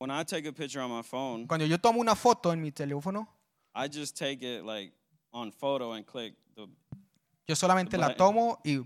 When 0.00 0.10
I 0.10 0.22
take 0.24 0.46
a 0.46 0.52
picture 0.52 0.80
on 0.80 0.90
my 0.90 1.02
phone, 1.02 1.46
Cuando 1.46 1.66
yo 1.66 1.76
tomo 1.78 2.00
una 2.00 2.14
foto 2.14 2.52
en 2.52 2.60
mi 2.62 2.70
teléfono, 2.70 3.26
I 3.74 3.88
just 3.88 4.16
take 4.16 4.42
it 4.42 4.64
like 4.64 4.92
on 5.32 5.50
photo 5.50 5.92
and 5.92 6.06
click 6.06 6.34
the. 6.54 6.68
yo 7.46 7.54
solamente 7.56 7.98
la 7.98 8.14
tomo 8.14 8.60
y 8.64 8.80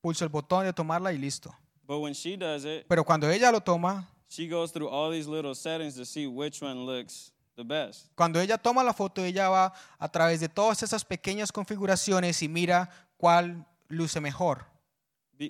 pulso 0.00 0.24
el 0.24 0.30
botón 0.30 0.64
de 0.64 0.72
tomarla 0.72 1.12
y 1.12 1.18
listo. 1.18 1.54
But 1.86 2.00
when 2.00 2.14
she 2.14 2.36
does 2.36 2.64
it, 2.64 2.86
Pero 2.88 3.04
cuando 3.04 3.28
ella 3.30 3.52
lo 3.52 3.60
toma, 3.60 4.08
she 4.28 4.48
goes 4.48 4.72
through 4.72 4.88
all 4.88 5.10
these 5.12 5.28
little 5.28 5.54
settings 5.54 5.94
to 5.96 6.04
see 6.06 6.26
which 6.26 6.62
one 6.62 6.86
looks 6.86 7.32
the 7.54 7.62
best. 7.62 8.06
cuando 8.16 8.40
ella 8.40 8.56
toma 8.56 8.82
la 8.82 8.94
foto, 8.94 9.22
ella 9.22 9.50
va 9.50 9.74
a 9.98 10.08
través 10.10 10.40
de 10.40 10.48
todas 10.48 10.82
esas 10.82 11.04
pequeñas 11.04 11.52
configuraciones 11.52 12.42
y 12.42 12.48
mira 12.48 12.88
cuál 13.18 13.66
luce 13.88 14.20
mejor. 14.20 14.64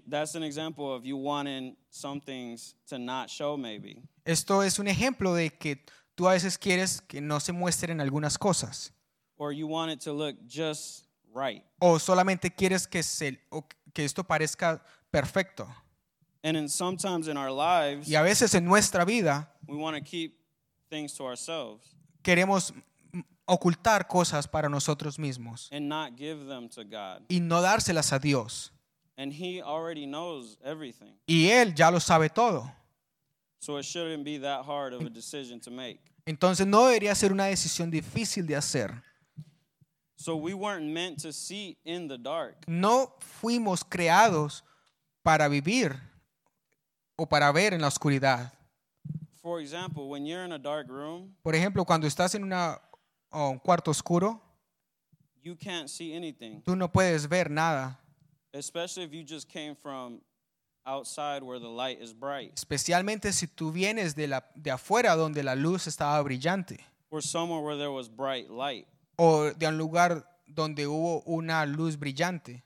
That's 0.08 0.34
an 0.34 0.42
example 0.42 0.92
of 0.92 1.04
you 1.04 1.16
wanting 1.16 1.76
some 1.90 2.20
things 2.20 2.74
to 2.88 2.98
not 2.98 3.28
show, 3.30 3.56
maybe. 3.56 4.02
Esto 4.24 4.62
es 4.62 4.78
un 4.78 4.88
ejemplo 4.88 5.34
de 5.34 5.50
que 5.50 5.84
tú 6.16 6.28
a 6.28 6.32
veces 6.32 6.58
quieres 6.58 7.00
que 7.00 7.20
no 7.20 7.38
se 7.40 7.52
muestren 7.52 8.00
algunas 8.00 8.38
cosas 8.38 8.92
Or 9.38 9.52
you 9.52 9.66
want 9.68 9.92
it 9.92 10.00
to 10.00 10.12
look 10.12 10.36
just 10.48 11.04
right. 11.34 11.62
o 11.78 11.98
solamente 11.98 12.50
quieres 12.54 12.86
que, 12.88 13.02
se, 13.02 13.38
o 13.50 13.64
que 13.92 14.04
esto 14.04 14.24
parezca 14.24 14.82
perfecto. 15.10 15.66
And 16.42 16.56
then 16.56 16.68
sometimes 16.68 17.28
in 17.28 17.36
our 17.36 17.50
lives, 17.50 18.08
Y 18.08 18.14
a 18.14 18.22
veces 18.22 18.54
en 18.54 18.64
nuestra 18.64 19.04
vida 19.04 19.52
we 19.68 19.76
want 19.76 19.96
to 19.96 20.02
keep 20.02 20.38
things 20.88 21.12
to 21.14 21.24
ourselves 21.24 21.94
queremos 22.22 22.72
ocultar 23.44 24.08
cosas 24.08 24.48
para 24.48 24.68
nosotros 24.68 25.18
mismos 25.18 25.68
and 25.70 25.88
not 25.88 26.16
give 26.16 26.46
them 26.48 26.68
to 26.68 26.82
God. 26.84 27.22
y 27.28 27.40
no 27.40 27.60
dárselas 27.62 28.12
a 28.12 28.18
Dios. 28.18 28.72
And 29.16 29.32
He 29.32 29.62
already 29.62 30.06
knows 30.06 30.58
everything. 30.64 31.14
Y 31.26 31.48
Él 31.50 31.74
ya 31.74 31.90
lo 31.90 31.98
sabe 31.98 32.28
todo. 32.28 32.70
So 33.58 33.78
it 33.78 33.84
shouldn't 33.84 34.24
be 34.24 34.38
that 34.38 34.64
hard 34.64 34.92
of 34.92 35.00
a 35.02 35.10
decision 35.10 35.60
to 35.60 35.70
make. 35.70 36.00
Entonces 36.26 36.66
no 36.66 36.86
debería 36.86 37.14
ser 37.14 37.32
una 37.32 37.44
decisión 37.44 37.90
difícil 37.90 38.46
de 38.46 38.56
hacer. 38.56 39.02
So 40.16 40.36
we 40.36 40.54
weren't 40.54 40.86
meant 40.92 41.18
to 41.22 41.32
see 41.32 41.76
in 41.84 42.08
the 42.08 42.18
dark. 42.18 42.64
No 42.66 43.14
fuimos 43.20 43.84
creados 43.84 44.62
para 45.22 45.48
vivir 45.48 45.94
o 47.16 47.26
para 47.26 47.52
ver 47.52 47.74
en 47.74 47.80
la 47.80 47.88
oscuridad. 47.88 48.52
For 49.42 49.60
example, 49.60 50.08
when 50.08 50.26
you're 50.26 50.44
in 50.44 50.52
a 50.52 50.58
dark 50.58 50.88
room, 50.88 51.34
Por 51.42 51.54
ejemplo, 51.54 51.84
cuando 51.84 52.06
estás 52.06 52.34
en 52.34 52.42
una, 52.44 52.80
o 53.30 53.50
un 53.50 53.58
cuarto 53.58 53.90
oscuro, 53.90 54.40
you 55.42 55.54
can't 55.54 55.88
see 55.88 56.14
anything, 56.14 56.62
tú 56.62 56.74
no 56.74 56.90
puedes 56.90 57.28
ver 57.28 57.50
nada, 57.50 58.00
especially 58.56 59.04
if 59.04 59.12
you 59.12 59.22
just 59.22 59.48
came 59.48 59.74
from 59.74 60.20
outside 60.84 61.42
where 61.42 61.58
the 61.58 61.68
light 61.68 62.00
is 62.00 62.12
bright 62.12 62.52
especialmente 62.54 63.32
si 63.32 63.46
tú 63.46 63.72
vienes 63.72 64.14
de, 64.14 64.28
la, 64.28 64.44
de 64.54 64.70
afuera 64.70 65.16
donde 65.16 65.42
la 65.42 65.54
luz 65.54 65.86
estaba 65.86 66.22
brillante 66.22 66.78
or 67.10 67.22
somewhere 67.22 67.62
where 67.62 67.76
there 67.76 67.90
was 67.90 68.08
bright 68.08 68.48
light. 68.50 68.86
o 69.16 69.50
de 69.52 69.66
un 69.66 69.76
lugar 69.78 70.24
donde 70.46 70.86
hubo 70.86 71.22
una 71.26 71.64
luz 71.66 71.96
brillante. 71.96 72.62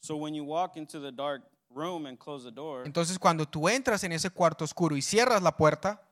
So 0.00 0.16
when 0.16 0.34
you 0.34 0.44
walk 0.44 0.76
into 0.76 0.98
the 1.00 1.12
dark 1.12 1.42
room 1.70 2.06
and 2.06 2.18
close 2.18 2.44
the 2.44 2.50
door, 2.50 2.84
Entonces 2.84 3.18
cuando 3.18 3.46
tú 3.46 3.68
entras 3.68 4.02
en 4.04 4.12
ese 4.12 4.30
cuarto 4.30 4.64
oscuro 4.64 4.96
y 4.96 5.00
cierras 5.02 5.42
la 5.42 5.56
puerta, 5.56 6.02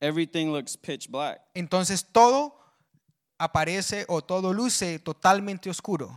everything 0.00 0.52
looks 0.52 0.76
pitch 0.76 1.08
black. 1.08 1.40
entonces 1.54 2.04
todo 2.04 2.56
aparece 3.38 4.04
o 4.08 4.20
todo 4.20 4.52
luce 4.52 4.98
totalmente 4.98 5.70
oscuro. 5.70 6.10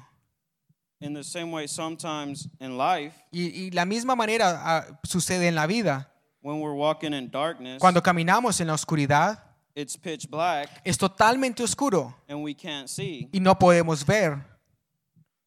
In 0.99 1.13
the 1.13 1.23
same 1.23 1.51
way, 1.51 1.67
sometimes 1.67 2.47
in 2.59 2.75
life, 2.77 3.13
Y, 3.31 3.67
y 3.67 3.69
la 3.71 3.85
misma 3.85 4.15
manera 4.15 4.59
ah, 4.63 4.99
sucede 5.03 5.47
en 5.47 5.53
la 5.55 5.67
vida. 5.67 6.07
when 6.41 6.59
we're 6.59 6.73
walking 6.73 7.13
in 7.13 7.29
darkness, 7.29 7.79
Cuando 7.79 8.01
caminamos 8.01 8.59
en 8.61 8.67
la 8.67 8.73
oscuridad, 8.73 9.37
it's 9.75 9.95
pitch 9.95 10.27
black 10.29 10.69
es 10.83 10.97
totalmente 10.97 11.61
oscuro 11.61 12.15
and 12.27 12.41
we 12.43 12.55
can't 12.55 12.87
see, 12.89 13.29
y 13.31 13.39
no 13.39 13.53
podemos 13.53 14.03
ver. 14.03 14.43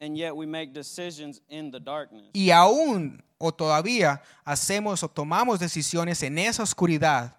and 0.01 0.17
yet 0.17 0.35
we 0.37 0.47
make 0.47 0.73
decisions 0.73 1.41
in 1.49 1.71
the 1.73 1.81
darkness. 1.81 2.31
Y 2.33 2.51
aún 2.53 3.21
o 3.39 3.51
todavía 3.51 4.23
hacemos 4.45 5.03
o 5.03 5.09
tomamos 5.09 5.59
decisiones 5.59 6.23
en 6.23 6.39
esa 6.39 6.63
oscuridad 6.63 7.35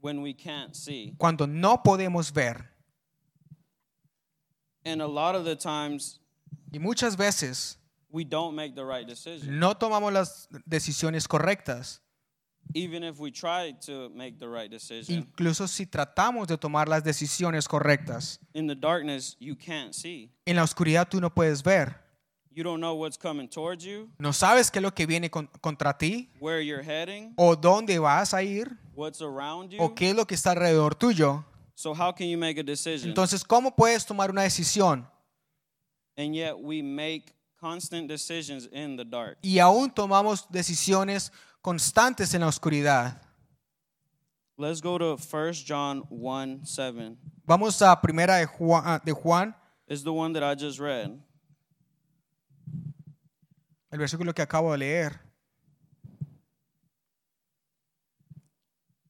when 0.00 0.20
we 0.22 0.34
can't 0.34 0.74
see. 0.74 1.14
cuando 1.18 1.46
no 1.46 1.80
podemos 1.84 2.32
ver. 2.32 2.68
And 4.84 5.00
a 5.00 5.06
lot 5.06 5.34
of 5.36 5.44
the 5.44 5.54
times, 5.56 6.18
Y 6.72 6.78
muchas 6.78 7.16
veces 7.16 7.78
we 8.10 8.24
don't 8.24 8.54
make 8.54 8.74
the 8.74 8.84
right 8.84 9.06
decision. 9.06 9.58
no 9.58 9.74
tomamos 9.76 10.12
las 10.12 10.48
decisiones 10.66 11.26
correctas. 11.28 12.00
Even 12.72 13.04
if 13.04 13.20
we 13.20 13.30
try 13.30 13.74
to 13.86 14.08
make 14.14 14.38
the 14.38 14.48
right 14.48 14.70
decision, 14.70 15.18
Incluso 15.18 15.68
si 15.68 15.84
tratamos 15.86 16.48
de 16.48 16.56
tomar 16.56 16.88
las 16.88 17.04
decisiones 17.04 17.68
correctas. 17.68 18.40
in 18.54 18.66
the 18.66 18.74
darkness, 18.74 19.36
you 19.38 19.54
can't 19.54 19.92
see. 19.92 20.30
En 20.46 20.56
la 20.56 20.62
oscuridad 20.62 21.06
tú 21.08 21.20
no 21.20 21.28
puedes 21.32 21.62
ver. 21.62 22.02
You 22.50 22.62
don't 22.62 22.78
know 22.80 22.94
what's 22.94 23.18
coming 23.18 23.48
towards 23.48 23.84
you, 23.84 24.08
No 24.18 24.32
sabes 24.32 24.70
qué 24.70 24.78
es 24.78 24.82
lo 24.82 24.94
que 24.94 25.06
viene 25.06 25.28
con- 25.28 25.48
contra 25.60 25.98
ti 25.98 26.30
where 26.40 26.64
you're 26.64 26.82
heading, 26.84 27.34
o 27.36 27.54
dónde 27.56 27.98
vas 27.98 28.32
a 28.32 28.42
ir 28.42 28.78
what's 28.94 29.20
around 29.20 29.70
you. 29.70 29.82
o 29.82 29.94
qué 29.94 30.10
es 30.10 30.16
lo 30.16 30.24
que 30.24 30.34
está 30.36 30.52
alrededor 30.52 30.94
tuyo. 30.94 31.44
So, 31.74 31.90
how 31.92 32.12
can 32.14 32.28
you 32.28 32.38
make 32.38 32.58
a 32.58 32.62
decision? 32.62 33.08
Entonces, 33.10 33.42
¿cómo 33.44 33.74
puedes 33.74 34.06
tomar 34.06 34.30
una 34.30 34.42
decisión? 34.42 35.06
And 36.16 36.34
yet, 36.34 36.58
we 36.58 36.82
make 36.82 37.34
constant 37.60 38.08
decisions 38.08 38.66
in 38.72 38.96
the 38.96 39.04
dark. 39.04 39.38
Y 39.42 39.58
aún 39.58 39.90
tomamos 39.94 40.46
decisiones 40.50 41.30
constantes 41.62 42.34
en 42.34 42.42
la 42.42 42.48
oscuridad. 42.48 43.20
Let's 44.56 44.80
go 44.80 44.98
to 44.98 45.16
1 45.16 45.52
John 45.66 46.04
1 46.10 46.60
7. 46.64 47.16
Vamos 47.46 47.80
a 47.82 47.96
primera 48.00 48.38
de 48.38 48.46
Juan, 48.46 49.00
de 49.04 49.12
Juan, 49.12 49.54
It's 49.88 50.02
the 50.02 50.12
one 50.12 50.32
that 50.34 50.42
I 50.42 50.54
just 50.54 50.78
read. 50.78 51.20
el 53.90 53.98
versículo 53.98 54.34
que 54.34 54.42
acabo 54.42 54.72
de 54.72 54.78
leer. 54.78 55.20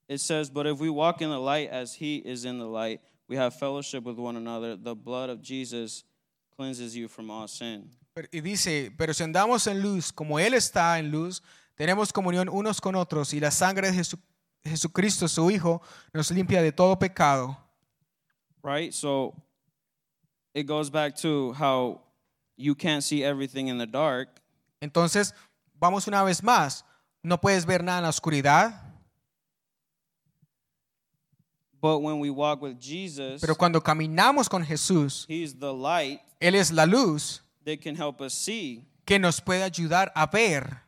It 0.09 0.19
says, 0.21 0.50
But 0.50 0.66
if 0.66 0.78
we 0.78 0.91
walk 0.91 1.22
in 1.22 1.31
the 1.31 1.38
light 1.41 1.71
as 1.71 1.94
he 1.94 2.16
is 2.16 2.44
in 2.44 2.59
the 2.59 2.66
light, 2.66 3.00
we 3.28 3.36
have 3.36 3.54
fellowship 3.54 4.04
with 4.04 4.19
one 4.19 4.36
another. 4.36 4.76
The 4.76 4.94
blood 4.94 5.31
of 5.31 5.41
Jesus 5.42 6.04
cleanses 6.56 6.94
you 6.94 7.09
from 7.09 7.31
all 7.31 7.48
sin. 7.48 7.91
Y 8.31 8.41
dice, 8.41 8.92
pero 8.97 9.12
si 9.12 9.25
andamos 9.25 9.66
en 9.66 9.81
luz 9.82 10.12
como 10.12 10.38
Él 10.38 10.54
está 10.54 10.98
en 10.98 11.10
luz, 11.10 11.42
tenemos 11.75 12.12
comunión 12.12 12.48
unos 12.48 12.81
con 12.81 12.94
otros 12.94 13.34
y 13.34 13.41
la 13.41 13.50
sangre 13.50 13.91
de 13.91 13.98
Jesu- 13.98 14.20
Jesucristo, 14.62 15.26
su 15.28 15.50
Hijo, 15.50 15.82
nos 16.12 16.31
limpia 16.31 16.62
de 16.62 16.70
todo 16.72 16.97
pecado. 16.98 17.59
Right? 18.62 18.92
So 18.92 19.34
it 20.54 20.66
goes 20.66 20.91
back 20.91 21.16
to 21.22 21.53
how 21.59 22.00
you 22.56 22.75
can't 22.76 23.03
see 23.03 23.22
everything 23.25 23.66
in 23.69 23.78
the 23.78 23.86
dark, 23.86 24.28
Entonces, 24.81 25.34
vamos 25.81 26.06
una 26.06 26.22
vez 26.22 26.42
más, 26.42 26.84
no 27.22 27.41
puedes 27.41 27.65
ver 27.66 27.82
nada 27.82 27.98
en 27.98 28.04
la 28.04 28.10
oscuridad, 28.10 28.94
but 31.84 31.99
when 32.00 32.19
we 32.19 32.31
walk 32.31 32.62
with 32.62 32.81
Jesus, 32.81 33.43
pero 33.43 33.55
cuando 33.55 33.78
caminamos 33.83 34.49
con 34.49 34.65
Jesús, 34.65 35.27
he's 35.28 35.53
the 35.59 35.71
light 35.71 36.19
Él 36.41 36.55
es 36.55 36.72
la 36.72 36.87
luz 36.87 37.43
that 37.67 37.78
can 37.83 37.95
help 37.95 38.22
us 38.22 38.33
see. 38.33 38.83
que 39.05 39.19
nos 39.19 39.39
puede 39.39 39.62
ayudar 39.62 40.11
a 40.15 40.27
ver. 40.27 40.81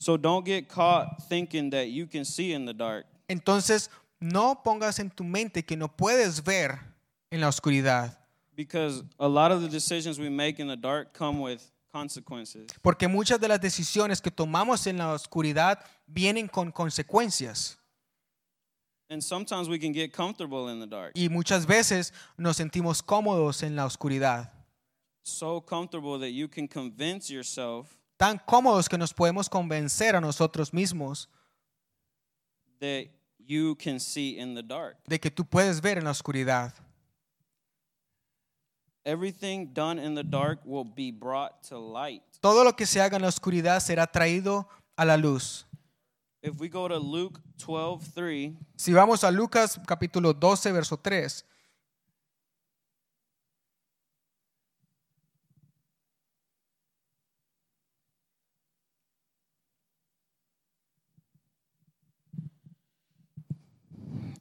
So 0.00 0.18
don't 0.18 0.44
get 0.44 0.68
caught 0.68 1.22
thinking 1.30 1.70
that 1.70 1.88
you 1.88 2.06
can 2.06 2.26
see 2.26 2.52
in 2.52 2.66
the 2.66 2.74
dark. 2.74 3.06
Entonces, 3.26 3.88
no 4.20 4.62
pongas 4.62 4.98
en 4.98 5.08
tu 5.10 5.24
mente 5.24 5.62
que 5.64 5.76
no 5.76 5.88
puedes 5.88 6.42
ver 6.44 6.78
en 7.30 7.40
la 7.40 7.48
oscuridad, 7.48 8.18
Because 8.54 9.02
a 9.18 9.26
lot 9.26 9.50
of 9.50 9.62
the 9.62 9.68
decisions 9.68 10.18
we 10.18 10.28
make 10.28 10.60
in 10.60 10.68
the 10.68 10.76
dark 10.76 11.14
come 11.16 11.40
with 11.40 11.62
consequences. 11.90 12.66
porque 12.82 13.08
muchas 13.08 13.40
de 13.40 13.48
las 13.48 13.60
decisiones 13.62 14.20
que 14.20 14.30
tomamos 14.30 14.86
en 14.86 14.98
la 14.98 15.12
oscuridad 15.14 15.78
vienen 16.06 16.48
con 16.48 16.70
consecuencias. 16.70 17.78
And 19.10 19.20
sometimes 19.22 19.68
we 19.68 19.78
can 19.78 19.92
get 19.92 20.12
comfortable 20.12 20.68
in 20.68 20.78
the 20.78 20.86
dark. 20.86 21.12
Y 21.16 21.28
muchas 21.28 21.66
veces 21.66 22.12
nos 22.38 22.56
sentimos 22.56 23.02
cómodos 23.02 23.62
en 23.64 23.74
la 23.74 23.84
oscuridad, 23.84 24.52
So 25.22 25.60
comfortable 25.60 26.18
that 26.20 26.30
you 26.30 26.46
can 26.48 26.68
convince 26.68 27.28
yourself 27.28 27.88
tan 28.16 28.38
cómodos 28.38 28.88
que 28.88 28.96
nos 28.96 29.12
podemos 29.12 29.48
convencer 29.50 30.14
a 30.14 30.20
nosotros 30.20 30.72
mismos 30.72 31.26
that 32.80 33.06
you 33.44 33.74
can 33.76 33.98
see 33.98 34.38
in 34.38 34.54
the 34.54 34.62
dark. 34.62 34.96
de 35.08 35.18
que 35.18 35.30
tú 35.30 35.44
puedes 35.44 35.80
ver 35.80 35.98
en 35.98 36.04
la 36.04 36.10
oscuridad. 36.12 36.72
Everything 39.04 39.72
done 39.72 39.98
in 39.98 40.14
the 40.14 40.22
dark 40.22 40.60
will 40.64 40.84
be 40.84 41.10
brought 41.10 41.62
to 41.68 41.78
light. 41.78 42.22
Todo 42.40 42.62
lo 42.64 42.74
que 42.76 42.86
se 42.86 43.00
haga 43.00 43.16
en 43.16 43.22
la 43.22 43.28
oscuridad 43.28 43.80
será 43.80 44.06
traído 44.06 44.68
a 44.96 45.04
la 45.04 45.16
luz. 45.16 45.66
If 46.42 46.58
we 46.58 46.68
go 46.70 46.88
to 46.88 46.96
Luke 46.96 47.38
12:3, 47.58 48.56
Si 48.76 48.92
vamos 48.92 49.22
a 49.24 49.30
Lucas 49.30 49.76
capítulo 49.86 50.32
12, 50.32 50.72
verso 50.72 50.96
3, 50.96 51.44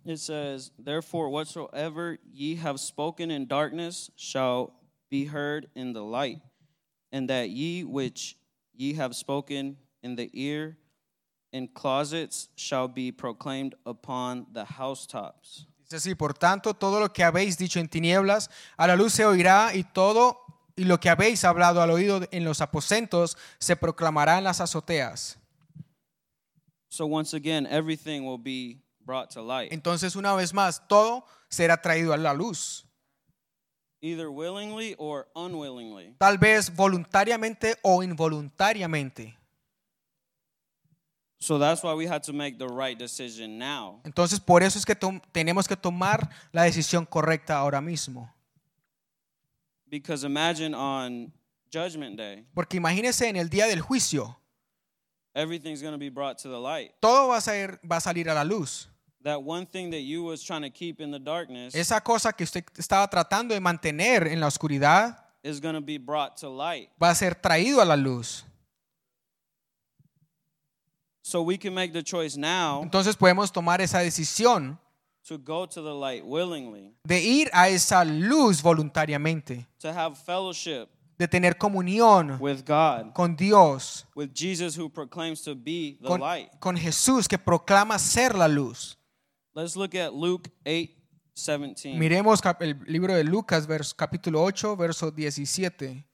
It 0.06 0.18
says, 0.18 0.72
Therefore, 0.80 1.30
whatsoever 1.30 2.18
ye 2.34 2.56
have 2.56 2.80
spoken 2.80 3.30
in 3.30 3.46
darkness 3.46 4.10
shall 4.16 4.74
be 5.12 5.26
heard 5.26 5.68
in 5.76 5.94
the 5.94 6.02
light, 6.02 6.42
and 7.12 7.30
that 7.30 7.52
ye 7.52 7.84
which 7.84 8.36
ye 8.74 8.94
have 8.94 9.16
spoken 9.16 9.78
in 10.02 10.16
the 10.16 10.32
ear 10.34 10.78
in 11.52 11.68
closets 11.68 12.50
shall 12.56 12.88
be 12.88 13.12
proclaimed 13.12 13.76
upon 13.86 14.46
the 14.54 14.66
housetops. 14.66 15.66
Dice 15.84 15.96
así, 15.96 16.16
por 16.16 16.34
tanto, 16.34 16.74
todo 16.76 17.00
lo 17.00 17.12
que 17.12 17.24
habéis 17.24 17.58
dicho 17.58 17.80
en 17.80 17.88
tinieblas, 17.88 18.50
a 18.78 18.86
la 18.88 18.96
luz 18.96 19.14
se 19.14 19.26
oirá 19.26 19.74
y 19.74 19.84
todo 19.84 20.38
y 20.76 20.84
lo 20.86 21.00
que 21.00 21.10
habéis 21.10 21.44
hablado 21.44 21.82
al 21.82 21.90
oído 21.90 22.22
en 22.32 22.44
los 22.44 22.62
aposentos 22.62 23.38
se 23.60 23.76
proclamará 23.76 24.38
en 24.38 24.44
las 24.44 24.62
azoteas. 24.62 25.38
So, 26.90 27.06
once 27.06 27.36
again, 27.36 27.66
everything 27.68 28.22
will 28.26 28.38
be 28.38 28.82
brought 29.06 29.30
to 29.32 29.42
light, 29.42 29.72
Entonces, 29.72 30.16
una 30.16 30.34
vez 30.36 30.54
más, 30.54 30.88
todo 30.88 31.26
será 31.50 31.82
traído 31.82 32.14
a 32.14 32.18
la 32.18 32.34
luz. 32.34 32.86
either 34.02 34.30
willingly 34.30 34.96
or 34.98 35.28
unwillingly. 35.36 36.16
Tal 36.20 36.38
vez 36.38 36.74
voluntariamente 36.74 37.76
o 37.82 38.02
involuntariamente. 38.02 39.36
So, 41.42 41.58
that's 41.58 41.82
why 41.84 41.94
we 41.94 42.06
had 42.06 42.22
to 42.24 42.34
make 42.34 42.58
the 42.58 42.68
right 42.68 42.98
decision 43.00 43.58
now. 43.58 44.02
Entonces, 44.04 44.40
por 44.42 44.62
eso 44.62 44.78
es 44.78 44.86
que 44.86 44.96
tenemos 45.32 45.68
que 45.68 45.78
tomar 45.78 46.30
la 46.52 46.64
decisión 46.64 47.06
correcta 47.06 47.58
ahora 47.58 47.80
mismo. 47.80 48.30
Because 49.90 50.24
imagine 50.26 50.76
on 50.76 51.32
Judgment 51.72 52.18
Day, 52.18 52.46
Porque 52.54 52.78
imagínese 52.78 53.28
en 53.30 53.38
el 53.38 53.50
día 53.50 53.68
del 53.68 53.82
juicio, 53.82 54.38
everything's 55.34 55.82
going 55.82 55.94
to 55.94 55.98
be 56.00 56.10
brought 56.10 56.38
to 56.40 56.50
the 56.50 56.60
light. 56.60 56.92
todo 57.00 57.30
va 57.30 57.38
a, 57.38 57.42
ser- 57.42 57.80
va 57.90 57.98
a 57.98 58.02
salir 58.02 58.30
a 58.30 58.34
la 58.34 58.44
luz. 58.44 58.88
That 59.24 59.42
one 59.42 59.66
thing 59.66 59.92
that 59.92 60.02
you 60.02 60.24
was 60.24 60.44
trying 60.44 60.62
to 60.64 60.70
keep 60.70 61.02
in 61.02 61.12
the 61.12 61.20
darkness 61.20 61.76
Esa 61.76 62.00
cosa 62.02 62.32
que 62.34 62.44
usted 62.46 62.64
estaba 62.78 63.10
tratando 63.10 63.54
de 63.54 63.60
mantener 63.60 64.28
en 64.28 64.40
la 64.40 64.48
oscuridad 64.48 65.26
is 65.44 65.60
going 65.60 65.76
to 65.76 65.82
be 65.82 65.98
brought 65.98 66.38
to 66.38 66.50
light. 66.50 66.90
va 67.02 67.10
a 67.10 67.16
ser 67.16 67.36
traído 67.36 67.82
a 67.82 67.86
la 67.86 67.96
luz. 67.96 68.46
So 71.30 71.44
we 71.44 71.60
can 71.60 71.76
make 71.76 71.94
the 71.94 72.02
choice 72.02 72.36
now 72.36 72.82
Entonces 72.82 73.16
podemos 73.16 73.52
tomar 73.52 73.82
esa 73.82 74.00
decisión 74.00 74.80
to 75.28 75.38
go 75.38 75.68
to 75.68 75.80
the 75.84 75.94
light 75.94 76.24
willingly, 76.26 76.96
de 77.04 77.22
ir 77.22 77.52
a 77.54 77.70
esa 77.70 78.04
luz 78.04 78.64
voluntariamente, 78.64 79.68
to 79.78 79.90
have 79.90 80.16
fellowship 80.18 80.90
de 81.20 81.28
tener 81.28 81.56
comunión 81.56 82.40
with 82.40 82.64
God, 82.66 83.14
con 83.14 83.36
Dios, 83.36 84.08
with 84.16 84.32
Jesus 84.34 84.76
who 84.76 84.90
proclaims 84.90 85.44
to 85.44 85.54
be 85.54 86.00
the 86.02 86.08
con, 86.08 86.20
light. 86.20 86.50
con 86.60 86.76
Jesús 86.76 87.28
que 87.28 87.38
proclama 87.38 88.00
ser 88.00 88.34
la 88.34 88.48
luz. 88.48 88.98
Let's 89.54 89.76
look 89.76 89.94
at 89.94 90.12
Luke 90.12 90.50
8 90.66 90.96
17. 91.36 91.96
Miremos 91.96 92.42
el 92.60 92.80
libro 92.88 93.14
de 93.14 93.24
Lucas, 93.24 93.68
capítulo 93.96 94.42
8, 94.42 94.76
verso 94.76 95.12
17. 95.12 96.09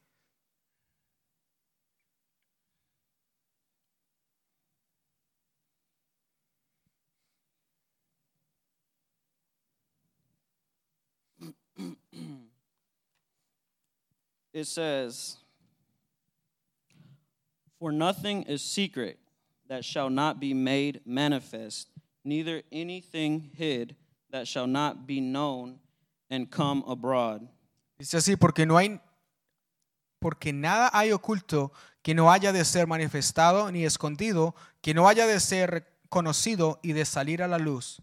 It 14.56 14.68
says, 14.68 15.36
For 17.78 17.92
nothing 17.92 18.44
is 18.44 18.62
secret 18.62 19.19
that 19.68 19.84
shall 19.84 20.10
not 20.10 20.40
be 20.40 20.54
made 20.54 21.02
manifest, 21.06 21.90
neither 22.24 22.63
anything 22.72 23.52
hid 23.57 23.98
that 24.31 24.48
shall 24.48 24.66
not 24.66 25.06
be 25.06 25.19
known 25.19 25.80
and 26.30 26.50
come 26.50 26.86
abroad. 26.88 27.50
Dice 28.00 28.16
así, 28.16 28.38
porque 28.38 28.66
no 28.66 28.78
hay 28.78 28.98
porque 30.19 30.54
nada 30.54 30.90
hay 30.94 31.12
oculto 31.12 31.74
que 32.02 32.13
no 32.13 32.31
haya 32.31 32.54
de 32.54 32.63
ser 32.63 32.88
manifestado 32.88 33.69
ni 33.74 33.84
escondido, 33.84 34.56
que 34.81 34.94
no 34.94 35.10
haya 35.10 35.28
de 35.28 35.42
ser 35.42 35.86
conocido 36.07 36.80
y 36.81 36.94
de 36.94 37.04
salir 37.04 37.44
a 37.44 37.50
la 37.50 37.57
luz. 37.57 38.02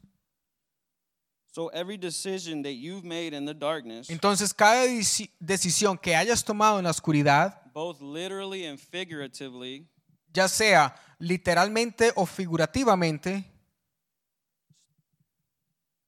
Entonces, 4.09 4.55
cada 4.55 4.87
deci- 4.87 5.31
decisión 5.39 5.99
que 5.99 6.15
hayas 6.17 6.43
tomado 6.45 6.79
en 6.79 6.85
la 6.85 6.91
oscuridad, 6.91 7.71
both 7.75 8.01
literally 8.01 8.65
and 8.67 8.79
figuratively, 8.79 9.87
ya 10.35 10.49
sea 10.49 10.95
literalmente 11.19 12.13
o 12.17 12.25
figurativamente, 12.27 13.45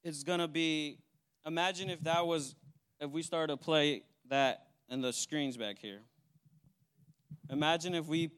it's 0.03 0.23
going 0.23 0.39
to 0.39 0.47
be 0.47 0.97
imagine 1.45 1.89
if 1.89 2.01
that 2.03 2.25
was 2.25 2.55
if 2.99 3.11
we 3.11 3.21
started 3.23 3.53
to 3.53 3.57
play 3.57 4.03
that 4.29 4.67
and 4.89 5.03
the 5.03 5.11
screens 5.13 5.57
back 5.57 5.77
here. 5.79 6.01
Imagine 7.49 7.93
if 7.95 8.07
we 8.07 8.31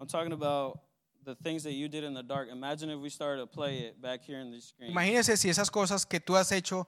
i'm 0.00 0.06
talking 0.06 0.32
about 0.32 0.80
the 1.28 1.34
things 1.42 1.62
that 1.62 1.72
you 1.74 1.88
did 1.88 2.04
in 2.04 2.14
the 2.14 2.22
dark 2.22 2.48
imagine 2.50 2.88
if 2.90 2.98
we 2.98 3.10
started 3.10 3.40
to 3.40 3.46
play 3.46 3.80
it 3.80 4.00
back 4.00 4.22
here 4.24 4.40
in 4.40 4.50
the 4.50 4.60
screen 4.60 4.90
imagínese 4.90 5.36
si 5.36 5.48
esas 5.50 5.70
cosas 5.70 6.06
que 6.06 6.18
tú 6.20 6.36
has 6.36 6.50
hecho 6.52 6.86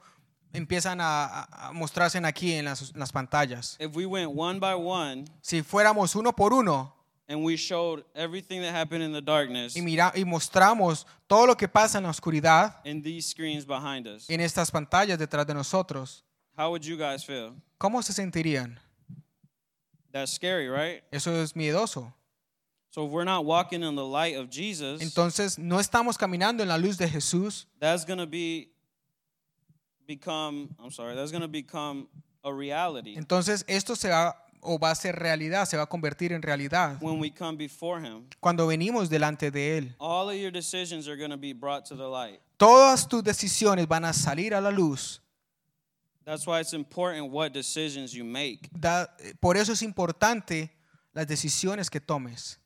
empiezan 0.52 0.98
a, 1.00 1.70
mostrarse 1.72 2.19
aquí 2.25 2.52
en 2.54 2.64
las, 2.64 2.92
las 2.96 3.12
pantallas. 3.12 3.76
if 3.78 3.94
we 3.94 4.06
went 4.06 4.31
one 4.34 4.58
by 4.58 4.75
one 4.75 5.25
Si 5.42 5.62
fuéramos 5.62 6.14
uno 6.16 6.32
por 6.32 6.52
uno 6.54 6.92
and 7.28 7.44
we 7.44 7.56
showed 7.56 8.02
everything 8.14 8.60
that 8.62 8.75
happened 8.75 9.04
in 9.04 9.12
the 9.12 9.20
darkness 9.20 9.76
y, 9.76 9.82
mira, 9.82 10.10
y 10.16 10.25
mostramos 10.25 11.06
todo 11.28 11.46
lo 11.46 11.56
que 11.56 11.69
pasa 11.69 11.98
en 11.98 12.04
la 12.04 12.10
oscuridad 12.10 12.81
in 12.84 13.02
these 13.02 13.28
screens 13.28 13.66
behind 13.66 14.06
us 14.06 14.28
en 14.31 14.40
estas 14.40 14.70
pantallas 14.70 15.19
detrás 15.19 15.46
de 15.46 15.54
nosotros, 15.54 16.25
how 16.56 16.70
would 16.70 16.82
you 16.82 16.96
guys 16.96 17.25
feel 17.25 17.52
¿cómo 17.78 18.02
se 18.02 18.12
sentirían? 18.14 18.78
that's 20.10 20.32
scary 20.32 20.69
right 20.69 21.04
Eso 21.12 21.40
es 21.40 21.54
miedoso. 21.54 22.12
So 22.90 23.04
if 23.06 23.10
we're 23.10 23.25
not 23.25 23.44
walking 23.44 23.82
in 23.82 23.94
the 23.94 24.04
light 24.04 24.37
of 24.37 24.48
jesus 24.50 25.00
Entonces, 25.00 25.58
no 25.58 25.78
estamos 25.81 26.19
caminando 26.19 26.62
en 26.62 26.69
la 26.69 26.76
luz 26.78 26.96
de 26.98 27.08
Jesús. 27.08 27.66
that's 27.78 28.04
going 28.04 28.19
to 28.19 28.26
be 28.26 28.69
become 30.06 30.69
i'm 30.82 30.90
sorry 30.90 31.14
that's 31.14 31.31
going 31.31 31.42
to 31.42 31.48
become 31.48 32.08
a 32.44 32.52
reality 32.52 33.14
Entonces, 33.16 33.64
esto 33.69 33.94
se 33.94 34.08
va 34.08 34.34
o 34.62 34.78
va 34.78 34.90
a 34.90 34.94
ser 34.94 35.14
realidad, 35.16 35.64
se 35.66 35.76
va 35.78 35.84
a 35.84 35.87
convertir 35.87 36.32
en 36.32 36.42
realidad 36.42 36.98
when 37.00 37.19
we 37.19 37.31
come 37.31 37.56
before 37.56 37.98
him 38.00 38.25
cuando 38.40 38.66
venimos 38.66 39.08
delante 39.08 39.50
de 39.50 39.78
Él. 39.78 39.94
all 39.98 40.28
of 40.28 40.34
your 40.37 40.50
decisions 40.50 41.06
are 41.08 41.16
going 41.16 41.31
to 41.31 41.37
be 41.38 41.52
brought 41.52 41.84
to 41.87 41.94
the 41.96 42.06
light 42.08 42.40
Todas 42.58 43.08
tus 43.08 43.22
decisiones 43.25 43.87
van 43.88 44.04
a 44.04 44.12
salir 44.12 44.52
a 44.54 44.61
la 44.61 44.70
luz. 44.70 45.20
that's 46.26 46.47
why 46.47 46.61
it's 46.61 46.73
important 46.75 47.30
what 47.30 47.52
decisions 47.52 48.12
you 48.12 48.25
make 48.25 48.68
Da- 48.78 49.06
por 49.40 49.56
eso 49.56 49.73
es 49.73 49.80
importante 49.82 50.70
las 51.14 51.26
decisiones 51.26 51.88
que 51.90 52.00
tomes. 52.00 52.59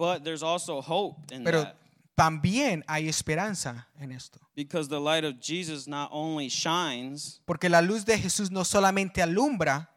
But 0.00 0.24
there's 0.24 0.42
also 0.42 0.80
hope 0.80 1.18
in 1.30 1.44
Pero 1.44 1.62
that 1.64 1.76
también 2.16 2.82
hay 2.88 3.06
esperanza 3.08 3.86
en 3.98 4.12
esto. 4.12 4.40
because 4.56 4.88
the 4.88 4.98
light 4.98 5.24
of 5.24 5.38
jesus 5.40 5.86
not 5.86 6.08
only 6.10 6.48
shines 6.48 7.40
Porque 7.44 7.68
la 7.68 7.82
luz 7.82 8.04
de 8.06 8.16
Jesús 8.18 8.50
no 8.50 8.64
solamente 8.64 9.20
alumbra, 9.22 9.90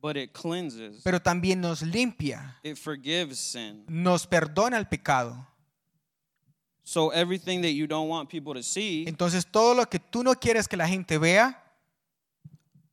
but 0.00 0.16
it 0.16 0.32
cleanses 0.32 1.02
pero 1.04 1.20
también 1.20 1.60
nos 1.60 1.82
limpia, 1.82 2.58
it 2.64 2.76
forgives 2.76 3.38
sin 3.38 3.84
nos 3.88 4.26
perdona 4.26 4.76
el 4.76 4.86
pecado. 4.86 5.36
so 6.82 7.10
everything 7.12 7.62
that 7.62 7.72
you 7.72 7.86
don't 7.86 8.08
want 8.08 8.28
people 8.28 8.52
to 8.54 8.62
see 8.62 9.04
Entonces 9.06 9.46
todo 9.46 9.74
lo 9.74 9.86
que 9.88 9.98
tú 10.00 10.22
no 10.24 10.34
quieres 10.34 10.66
que 10.68 10.76
la 10.76 10.86
gente 10.88 11.16
vea, 11.18 11.60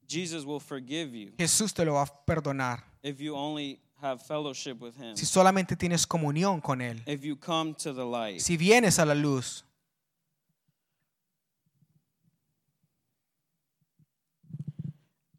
jesus 0.08 0.44
will 0.46 0.60
forgive 0.60 1.12
you 1.18 1.32
Jesús 1.38 1.74
te 1.74 1.84
lo 1.86 1.94
va 1.96 2.04
a 2.04 2.26
perdonar. 2.26 2.84
if 3.04 3.20
you 3.20 3.36
only 3.36 3.80
have 4.02 4.22
fellowship 4.22 4.82
with 4.82 4.96
him 4.98 5.16
Si 5.16 5.26
solamente 5.26 5.76
tienes 5.76 6.06
comunión 6.08 6.62
con 6.62 6.82
Él. 6.82 7.02
if 7.06 7.24
you 7.24 7.36
come 7.36 7.74
to 7.76 7.94
the 7.94 8.04
light 8.06 8.40
Si 8.42 8.58
vienes 8.58 9.00
a 9.00 9.06
la 9.06 9.14
luz. 9.14 9.64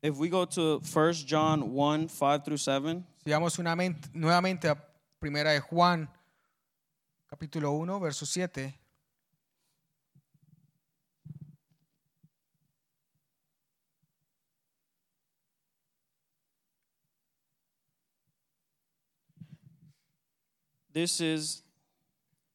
If 0.02 0.16
we 0.16 0.28
go 0.28 0.44
to 0.46 0.80
1 0.80 1.12
John 1.26 1.72
1 1.72 2.08
5 2.08 2.44
through 2.44 2.56
7, 2.56 3.04
Si 3.24 3.30
vamos 3.30 3.58
una 3.58 3.76
ment- 3.76 4.10
nuevamente 4.12 4.68
a 4.68 4.76
Primera 5.20 5.52
de 5.52 5.60
Juan, 5.60 6.08
capítulo 7.28 7.70
1, 7.72 8.00
verso 8.00 8.26
7. 8.26 8.74
This 20.92 21.20
is 21.20 21.62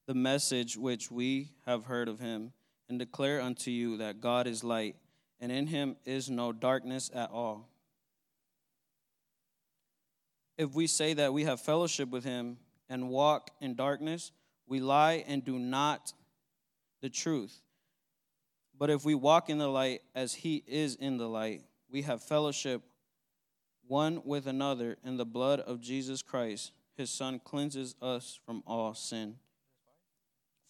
the 0.05 0.13
message 0.13 0.77
which 0.77 1.11
we 1.11 1.49
have 1.65 1.85
heard 1.85 2.07
of 2.07 2.19
him, 2.19 2.53
and 2.89 2.97
declare 2.97 3.41
unto 3.41 3.69
you 3.69 3.97
that 3.97 4.21
God 4.21 4.47
is 4.47 4.63
light, 4.63 4.95
and 5.39 5.51
in 5.51 5.67
him 5.67 5.97
is 6.05 6.29
no 6.29 6.51
darkness 6.53 7.11
at 7.13 7.29
all. 7.31 7.67
If 10.57 10.73
we 10.73 10.87
say 10.87 11.13
that 11.13 11.33
we 11.33 11.43
have 11.43 11.59
fellowship 11.59 12.09
with 12.09 12.23
him 12.23 12.57
and 12.89 13.09
walk 13.09 13.51
in 13.59 13.75
darkness, 13.75 14.31
we 14.65 14.79
lie 14.79 15.23
and 15.27 15.43
do 15.43 15.59
not 15.59 16.13
the 17.01 17.09
truth. 17.09 17.61
But 18.77 18.89
if 18.89 19.03
we 19.03 19.15
walk 19.15 19.49
in 19.49 19.57
the 19.57 19.67
light 19.67 20.01
as 20.15 20.33
he 20.33 20.63
is 20.65 20.95
in 20.95 21.17
the 21.17 21.27
light, 21.27 21.63
we 21.91 22.03
have 22.03 22.23
fellowship 22.23 22.81
one 23.87 24.21
with 24.25 24.47
another, 24.47 24.97
and 25.03 25.17
the 25.19 25.25
blood 25.25 25.59
of 25.61 25.79
Jesus 25.79 26.21
Christ, 26.21 26.71
his 26.97 27.09
son, 27.09 27.39
cleanses 27.39 27.95
us 28.01 28.39
from 28.45 28.63
all 28.65 28.93
sin. 28.93 29.35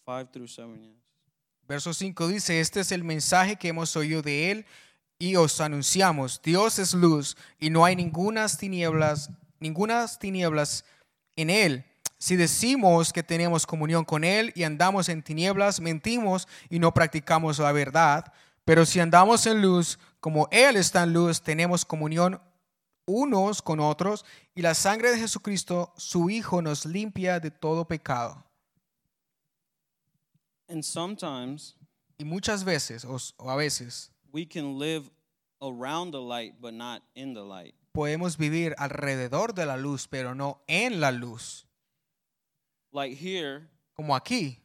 Five 0.04 0.30
through 0.32 0.48
seven, 0.48 0.82
yes. 0.82 1.08
Verso 1.68 1.92
5 1.92 2.28
dice, 2.28 2.60
este 2.60 2.80
es 2.80 2.92
el 2.92 3.04
mensaje 3.04 3.56
que 3.56 3.68
hemos 3.68 3.94
oído 3.94 4.22
de 4.22 4.50
él 4.50 4.66
y 5.18 5.36
os 5.36 5.60
anunciamos. 5.60 6.40
Dios 6.42 6.78
es 6.78 6.94
luz 6.94 7.36
y 7.58 7.68
no 7.68 7.84
hay 7.84 7.94
ningunas 7.94 8.56
tinieblas, 8.56 9.30
ningunas 9.60 10.18
tinieblas 10.18 10.86
en 11.36 11.50
él. 11.50 11.84
Si 12.16 12.36
decimos 12.36 13.12
que 13.12 13.22
tenemos 13.22 13.66
comunión 13.66 14.06
con 14.06 14.24
él 14.24 14.50
y 14.56 14.62
andamos 14.62 15.10
en 15.10 15.22
tinieblas, 15.22 15.78
mentimos 15.80 16.48
y 16.70 16.78
no 16.78 16.94
practicamos 16.94 17.58
la 17.58 17.72
verdad. 17.72 18.32
Pero 18.64 18.86
si 18.86 18.98
andamos 19.00 19.46
en 19.46 19.60
luz, 19.60 19.98
como 20.20 20.48
él 20.50 20.76
está 20.76 21.02
en 21.02 21.12
luz, 21.12 21.42
tenemos 21.42 21.84
comunión 21.84 22.40
unos 23.08 23.62
con 23.62 23.80
otros 23.80 24.24
y 24.54 24.62
la 24.62 24.74
sangre 24.74 25.10
de 25.10 25.18
Jesucristo, 25.18 25.92
su 25.96 26.30
Hijo, 26.30 26.60
nos 26.62 26.84
limpia 26.86 27.40
de 27.40 27.50
todo 27.50 27.86
pecado. 27.86 28.44
And 30.68 30.82
sometimes 30.84 31.74
Y 32.18 32.24
muchas 32.24 32.64
veces, 32.64 33.04
o, 33.04 33.16
o 33.38 33.50
a 33.50 33.56
veces, 33.56 34.10
we 34.32 34.44
can 34.44 34.78
live 34.78 35.08
around 35.62 36.12
the 36.12 36.20
light, 36.20 36.54
but 36.60 36.74
not 36.74 37.02
in 37.14 37.32
the 37.32 37.42
light. 37.42 37.74
podemos 37.92 38.36
vivir 38.36 38.74
alrededor 38.78 39.54
de 39.54 39.64
la 39.66 39.76
luz, 39.76 40.06
pero 40.08 40.34
no 40.34 40.60
en 40.66 41.00
la 41.00 41.10
luz. 41.10 41.66
Like 42.92 43.14
here, 43.16 43.68
Como 43.94 44.14
aquí, 44.14 44.58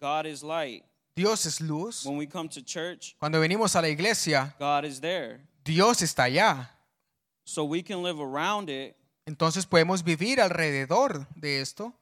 God 0.00 0.26
is 0.26 0.42
light. 0.42 0.84
Dios 1.16 1.44
es 1.46 1.60
luz. 1.60 2.04
When 2.06 2.16
we 2.16 2.26
come 2.26 2.48
to 2.50 2.62
church, 2.62 3.16
Cuando 3.18 3.40
venimos 3.40 3.74
a 3.74 3.82
la 3.82 3.88
iglesia, 3.88 4.54
God 4.58 4.84
is 4.84 5.00
there. 5.00 5.40
Dios 5.64 6.02
está 6.02 6.24
allá. 6.24 6.70
So 7.44 7.64
we 7.64 7.82
can 7.82 8.02
live 8.02 8.20
around 8.20 8.68
it, 8.70 8.96
Entonces 9.26 9.66
podemos 9.66 10.02
vivir 10.02 10.40
alrededor 10.40 11.26
de 11.36 11.60
esto, 11.60 11.94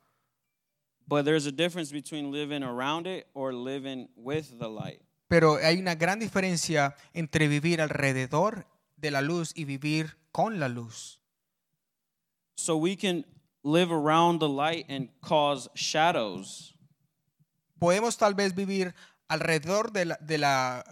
but 1.07 1.25
there's 1.25 1.47
a 1.47 1.53
difference 1.53 1.93
between 1.93 2.31
living 2.31 2.63
around 2.63 3.07
it 3.07 3.27
or 3.35 3.53
living 3.53 4.09
with 4.17 4.59
the 4.59 4.69
light. 4.69 5.01
pero 5.29 5.59
hay 5.63 5.79
una 5.79 5.95
gran 5.95 6.19
diferencia 6.19 6.97
entre 7.13 7.49
vivir 7.49 7.81
alrededor 7.81 8.67
de 8.97 9.11
la 9.11 9.21
luz 9.21 9.53
y 9.55 9.65
vivir 9.65 10.17
con 10.33 10.59
la 10.59 10.69
luz. 10.69 11.21
So 12.57 12.77
we 12.77 12.97
can 12.97 13.25
live 13.63 13.93
around 13.93 14.41
the 14.41 14.49
light 14.49 14.87
and 14.89 15.11
cause 15.21 15.69
shadows. 15.75 16.75
Podemos 17.79 18.17
tal 18.17 18.35
vez 18.35 18.55
vivir 18.55 18.95
alrededor 19.29 19.93
de 19.93 20.07
la, 20.07 20.19
de 20.21 20.39
la 20.39 20.85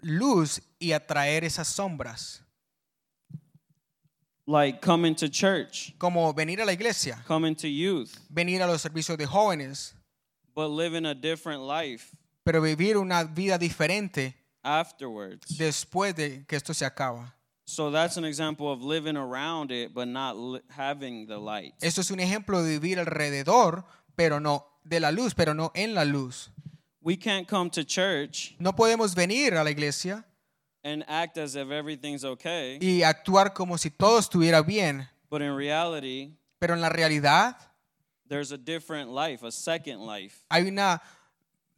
luz 0.00 0.62
y 0.78 0.92
atraer 0.92 1.44
esas 1.44 1.68
sombras, 1.68 2.42
Like 4.46 4.80
coming 4.80 5.14
to 5.16 5.28
church, 5.28 5.94
como 5.98 6.32
venir 6.32 6.60
a 6.60 6.64
la 6.64 6.72
iglesia, 6.72 7.22
coming 7.28 7.54
to 7.56 7.68
youth, 7.68 8.12
venir 8.28 8.60
a 8.60 8.66
los 8.66 8.82
servicios 8.82 9.16
de 9.16 9.26
jóvenes, 9.26 9.94
but 10.54 10.68
living 10.68 11.06
a 11.06 11.14
different 11.14 11.62
life 11.62 12.14
pero 12.44 12.60
vivir 12.60 12.96
una 12.96 13.24
vida 13.24 13.58
diferente 13.58 14.34
afterwards. 14.62 15.56
después 15.56 16.14
de 16.14 16.44
que 16.46 16.56
esto 16.56 16.74
se 16.74 16.84
acaba. 16.84 17.34
So 17.64 17.90
that's 17.90 18.16
an 18.16 18.24
example 18.24 18.70
of 18.70 18.82
living 18.82 19.16
around 19.16 19.70
it, 19.70 19.94
but 19.94 20.08
not 20.08 20.36
having 20.68 21.26
the 21.26 21.38
light. 21.38 21.74
Esto 21.80 22.00
es 22.00 22.10
un 22.10 22.18
ejemplo 22.18 22.62
de 22.62 22.78
vivir 22.78 22.98
alrededor, 22.98 23.84
pero 24.16 24.40
no 24.40 24.66
de 24.84 25.00
la 25.00 25.10
luz, 25.10 25.34
pero 25.34 25.54
no 25.54 25.70
en 25.74 25.94
la 25.94 26.04
luz. 26.04 26.50
We 27.00 27.16
can't 27.16 27.48
come 27.48 27.70
to 27.70 27.84
church 27.84 28.54
No 28.58 28.74
podemos 28.74 29.14
venir 29.14 29.54
a 29.54 29.64
la 29.64 29.70
iglesia 29.70 30.24
and 30.84 31.04
act 31.08 31.38
as 31.38 31.54
if 31.54 31.70
everything's 31.70 32.24
okay, 32.24 32.78
y 32.80 33.02
actuar 33.02 33.52
como 33.54 33.76
si 33.78 33.90
todo 33.90 34.18
estuviera 34.18 34.62
bien, 34.62 35.08
but 35.30 35.40
in 35.42 35.56
reality, 35.56 36.32
pero 36.58 36.74
en 36.74 36.80
la 36.80 36.88
realidad 36.88 37.56
there's 38.28 38.52
a 38.52 38.58
different 38.58 39.10
life, 39.10 39.44
a 39.46 39.50
second 39.52 40.00
life 40.06 40.38
hay 40.50 40.66
una 40.68 41.00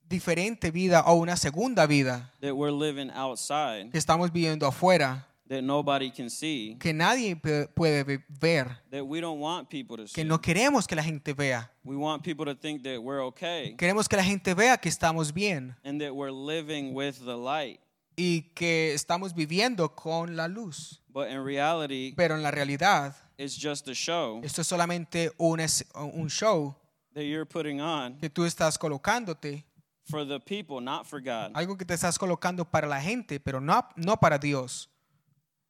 diferente 0.08 0.70
vida 0.70 1.02
o 1.06 1.14
una 1.14 1.37
segunda 1.37 1.87
vida 1.87 2.32
that 2.40 2.54
we're 2.54 2.70
living 2.73 3.11
outside 3.11 3.90
que 3.90 3.99
estamos 3.99 4.30
viviendo 4.32 4.66
afuera, 4.66 5.26
that 5.49 5.62
nobody 5.62 6.11
can 6.11 6.30
see, 6.30 6.76
que 6.78 6.92
nadie 6.92 7.34
pe- 7.37 7.66
puede 7.75 8.04
ve- 8.04 8.25
ver, 8.40 8.68
that 8.90 9.02
we 9.04 9.20
don't 9.20 9.40
want 9.40 9.68
people 9.68 9.96
to 9.96 10.06
see. 10.06 10.14
que 10.14 10.25
no 10.25 10.40
queremos 10.40 10.87
que 10.87 10.94
la 10.96 11.02
gente 11.02 11.32
vea. 11.34 11.70
We 11.84 11.96
want 11.96 12.23
people 12.23 12.44
to 12.46 12.54
think 12.54 12.82
that 12.84 12.99
we're 13.02 13.23
okay 13.25 13.75
Queremos 13.76 14.08
que 14.08 14.16
la 14.16 14.25
gente 14.25 14.54
vea 14.54 14.76
que 14.78 14.88
estamos 14.88 15.32
bien 15.32 15.75
and 15.84 16.00
that 16.00 16.14
we're 16.14 16.32
living 16.32 16.94
with 16.94 17.16
the 17.25 17.37
light. 17.37 17.80
Y 18.16 18.52
que 18.54 18.94
estamos 18.94 19.35
viviendo 19.35 19.94
con 19.94 20.37
la 20.37 20.49
luz. 20.49 21.00
But 21.09 21.28
in 21.30 21.44
reality, 21.44 22.12
Pero 22.16 22.35
en 22.37 22.42
la 22.42 22.50
realidad, 22.50 23.14
it's 23.38 23.56
just 23.61 23.88
a 23.88 23.94
show 23.94 24.40
esto 24.44 24.61
es 24.62 24.66
solamente 24.66 25.33
un, 25.38 25.61
es- 25.61 25.85
un 25.94 26.28
show 26.28 26.75
that 27.14 27.23
you're 27.23 27.47
putting 27.47 27.80
on 27.80 28.18
que 28.18 28.28
tú 28.30 28.44
estás 28.44 28.76
colocándote, 28.78 29.64
for 30.11 30.26
the 30.26 30.38
people, 30.40 30.80
not 30.80 31.06
for 31.06 31.21
God. 31.21 31.52
algo 31.54 31.76
que 31.76 31.85
te 31.85 31.94
estás 31.94 32.18
colocando 32.18 32.64
para 32.64 32.87
la 32.88 33.00
gente, 33.00 33.38
pero 33.40 33.61
no, 33.61 33.87
no 33.97 34.16
para 34.18 34.38
Dios, 34.38 34.88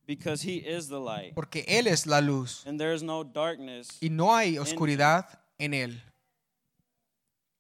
Because 0.07 0.43
He 0.47 0.57
is 0.59 0.89
the 0.89 0.99
light. 1.01 1.35
porque 1.35 1.65
Él 1.67 1.87
es 1.87 2.07
la 2.07 2.21
luz 2.21 2.63
And 2.67 2.79
there's 2.79 3.03
no 3.03 3.25
darkness. 3.25 3.97
y 4.03 4.11
no 4.11 4.35
hay 4.35 4.59
oscuridad 4.59 5.27
en 5.59 5.73
Él. 5.75 6.03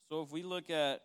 So 0.08 0.22
if 0.22 0.30
we 0.32 0.42
look 0.42 0.70
at 0.70 1.00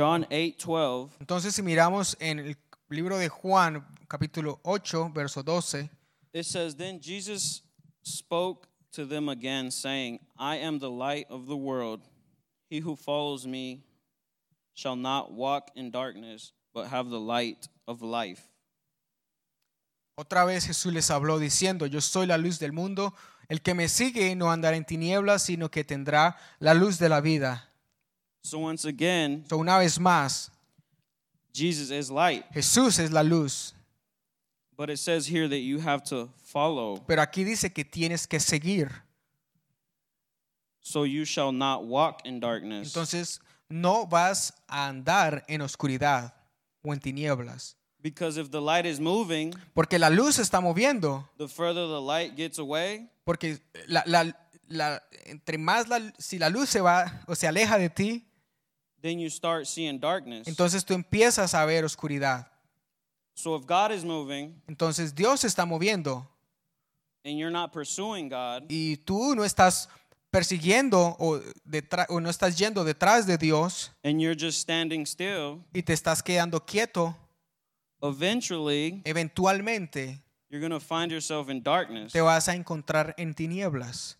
John 0.00 0.26
8 0.30 0.56
12, 0.56 1.16
Entonces, 1.20 1.54
si 1.54 1.62
miramos 1.62 2.16
en 2.20 2.38
el 2.38 2.56
libro 2.88 3.18
de 3.18 3.28
Juan, 3.28 3.84
capítulo 4.08 4.58
8, 4.62 5.10
verso 5.12 5.42
12, 5.42 5.90
it 6.32 6.46
says, 6.46 6.74
Then 6.74 7.00
Jesus 7.02 7.62
spoke 8.02 8.66
to 8.92 9.04
them 9.04 9.28
again, 9.28 9.70
saying, 9.70 10.20
I 10.38 10.56
am 10.56 10.78
the 10.78 10.88
light 10.88 11.26
of 11.28 11.46
the 11.46 11.56
world. 11.56 12.00
He 12.70 12.80
who 12.80 12.96
follows 12.96 13.46
me 13.46 13.84
shall 14.72 14.96
not 14.96 15.32
walk 15.32 15.70
in 15.74 15.90
darkness, 15.90 16.54
but 16.72 16.86
have 16.86 17.10
the 17.10 17.20
light 17.20 17.68
of 17.86 18.00
life. 18.00 18.48
otra 20.16 20.46
vez 20.46 20.64
Jesús 20.64 20.94
les 20.94 21.10
habló 21.10 21.38
diciendo, 21.38 21.86
yo 21.86 22.00
soy 22.00 22.26
la 22.26 22.38
luz 22.38 22.58
del 22.58 22.72
mundo, 22.72 23.14
el 23.48 23.60
que 23.60 23.74
me 23.74 23.88
sigue 23.88 24.34
no 24.34 24.50
andará 24.50 24.76
en 24.76 24.86
tinieblas, 24.86 25.42
sino 25.42 25.70
que 25.70 25.84
tendrá 25.84 26.38
la 26.58 26.72
luz 26.72 26.98
de 26.98 27.10
la 27.10 27.20
vida. 27.20 27.69
So 28.42 28.58
once 28.58 28.84
again, 28.86 29.44
So, 29.48 29.58
una 29.58 29.78
vez 29.78 29.98
más, 29.98 30.50
Jesus 31.52 31.90
is 31.90 32.10
light. 32.10 32.44
Jesús 32.52 32.98
es 32.98 33.10
la 33.10 33.22
luz, 33.22 33.74
But 34.76 34.88
it 34.88 34.98
says 34.98 35.26
here 35.26 35.46
that 35.48 35.58
you 35.60 35.78
have 35.80 36.02
to 36.04 36.30
follow. 36.44 37.04
pero 37.06 37.20
aquí 37.20 37.44
dice 37.44 37.70
que 37.72 37.84
tienes 37.84 38.26
que 38.26 38.40
seguir. 38.40 38.90
So 40.80 41.04
you 41.04 41.24
shall 41.26 41.52
not 41.52 41.84
walk 41.84 42.22
in 42.24 42.40
darkness. 42.40 42.88
Entonces, 42.88 43.40
no 43.68 44.06
vas 44.06 44.52
a 44.66 44.88
andar 44.88 45.44
en 45.48 45.60
oscuridad 45.60 46.32
o 46.82 46.92
en 46.94 47.00
tinieblas, 47.00 47.76
Because 48.02 48.38
if 48.40 48.50
the 48.50 48.60
light 48.62 48.86
is 48.86 48.98
moving, 48.98 49.52
porque 49.74 49.98
la 49.98 50.08
luz 50.08 50.38
está 50.38 50.62
moviendo, 50.62 51.28
the 51.36 51.46
further 51.46 51.86
the 51.86 52.00
light 52.00 52.34
gets 52.34 52.58
away, 52.58 53.10
porque 53.24 53.60
la, 53.86 54.02
la- 54.06 54.34
la- 54.68 55.02
entre 55.26 55.58
más 55.58 55.86
la, 55.88 56.00
si 56.18 56.38
la 56.38 56.48
luz 56.48 56.70
se 56.70 56.80
va 56.80 57.22
o 57.26 57.34
se 57.34 57.46
aleja 57.46 57.76
de 57.76 57.90
ti, 57.90 58.26
then 59.02 59.18
you 59.18 59.28
start 59.28 59.66
seeing 59.66 59.98
darkness. 59.98 60.46
entonces 60.46 60.84
tú 60.84 60.94
empiezas 60.94 61.54
a 61.54 61.64
ver 61.64 61.84
oscuridad. 61.84 62.46
So 63.34 63.56
if 63.56 63.64
God 63.66 63.92
is 63.92 64.04
moving 64.04 64.60
Entonces 64.66 65.14
Dios 65.14 65.44
está 65.44 65.64
moviendo 65.64 66.26
and 67.24 67.38
you're 67.38 67.50
not 67.52 67.72
pursuing 67.72 68.28
God, 68.28 68.64
y 68.68 68.96
tú 69.04 69.34
no 69.34 69.44
estás 69.44 69.88
persiguiendo 70.30 71.16
o, 71.18 71.40
no 72.20 72.30
estás 72.30 72.56
yendo 72.56 72.84
detrás 72.84 73.26
de 73.26 73.36
Dios 73.36 73.90
and 74.04 74.20
you're 74.20 74.36
just 74.38 74.60
standing 74.60 75.04
still, 75.06 75.64
y 75.72 75.82
te 75.82 75.92
estás 75.92 76.22
quedando 76.22 76.64
quieto, 76.64 77.16
eventually 78.02 79.02
eventualmente 79.04 80.22
you're 80.50 80.60
going 80.60 80.70
to 80.70 80.80
find 80.80 81.10
yourself 81.12 81.48
in 81.48 81.62
darkness. 81.62 82.12
te 82.12 82.20
vas 82.20 82.48
a 82.48 82.54
encontrar 82.54 83.14
en 83.16 83.34
tinieblas. 83.34 84.16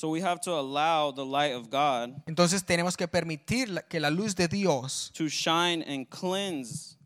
So 0.00 0.08
we 0.08 0.22
have 0.22 0.40
to 0.44 0.52
allow 0.52 1.12
the 1.12 1.26
light 1.26 1.52
of 1.54 1.68
God 1.68 2.22
Entonces 2.26 2.64
tenemos 2.64 2.96
que 2.96 3.06
permitir 3.06 3.68
que 3.86 4.00
la 4.00 4.08
luz 4.08 4.34
de 4.34 4.48
Dios 4.48 5.10
to 5.12 5.28
shine 5.28 5.82
and 5.86 6.08
cleanse 6.08 6.96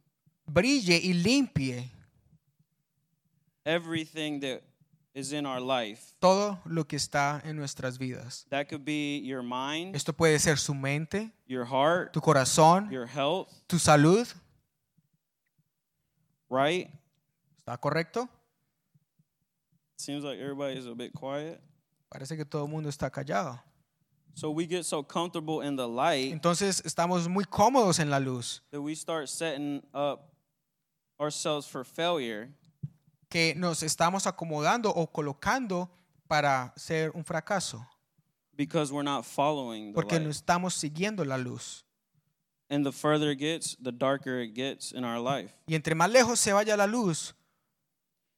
brille 0.46 1.00
y 1.02 1.12
limpie 1.12 1.90
everything 3.64 4.38
that 4.38 4.62
is 5.12 5.32
in 5.32 5.44
our 5.44 5.60
life. 5.60 6.14
todo 6.20 6.60
lo 6.66 6.84
que 6.84 6.96
está 6.96 7.42
en 7.44 7.56
nuestras 7.56 7.98
vidas. 7.98 8.46
That 8.50 8.68
could 8.68 8.84
be 8.84 9.18
your 9.24 9.42
mind, 9.42 9.96
Esto 9.96 10.12
puede 10.12 10.38
ser 10.38 10.56
su 10.56 10.72
mente, 10.72 11.32
your 11.48 11.64
heart, 11.66 12.12
tu 12.12 12.20
corazón, 12.20 12.88
your 12.92 13.08
health, 13.08 13.48
tu 13.66 13.80
salud. 13.80 14.28
right? 16.48 16.88
¿Está 17.58 17.76
correcto? 17.76 18.28
Seems 19.96 20.22
like 20.22 20.38
everybody 20.38 20.78
is 20.78 20.86
a 20.86 20.94
bit 20.94 21.12
quiet. 21.12 21.60
Parece 22.14 22.36
que 22.36 22.44
todo 22.44 22.66
el 22.66 22.70
mundo 22.70 22.88
está 22.88 23.10
callado. 23.10 23.60
So 24.34 24.50
we 24.52 24.68
get 24.68 24.84
so 24.84 25.02
comfortable 25.02 25.66
in 25.66 25.74
the 25.74 25.88
light 25.88 26.32
Entonces 26.32 26.80
estamos 26.84 27.28
muy 27.28 27.44
cómodos 27.44 27.98
en 27.98 28.08
la 28.08 28.20
luz, 28.20 28.62
that 28.70 28.80
we 28.80 28.94
start 28.94 29.28
setting 29.28 29.82
up 29.92 30.30
ourselves 31.18 31.66
for 31.66 31.84
failure 31.84 32.52
que 33.28 33.54
nos 33.56 33.82
estamos 33.82 34.28
acomodando 34.28 34.90
o 34.90 35.08
colocando 35.08 35.90
para 36.28 36.72
ser 36.76 37.10
un 37.16 37.24
fracaso, 37.24 37.84
because 38.56 38.92
we're 38.92 39.02
not 39.02 39.24
following 39.24 39.88
the 39.88 39.94
porque 39.94 40.20
no 40.20 40.26
light. 40.26 40.36
estamos 40.36 40.74
siguiendo 40.74 41.24
la 41.24 41.36
luz. 41.36 41.84
And 42.70 42.86
the 42.86 42.92
further 42.92 43.30
it 43.32 43.40
gets, 43.40 43.76
the 43.82 43.90
darker 43.90 44.38
it 44.40 44.54
gets 44.54 44.92
in 44.92 45.04
our 45.04 45.18
life. 45.18 45.52
Y 45.66 45.74
entre 45.74 45.96
más 45.96 46.12
lejos 46.12 46.38
se 46.38 46.52
vaya 46.52 46.76
la 46.76 46.86
luz, 46.86 47.34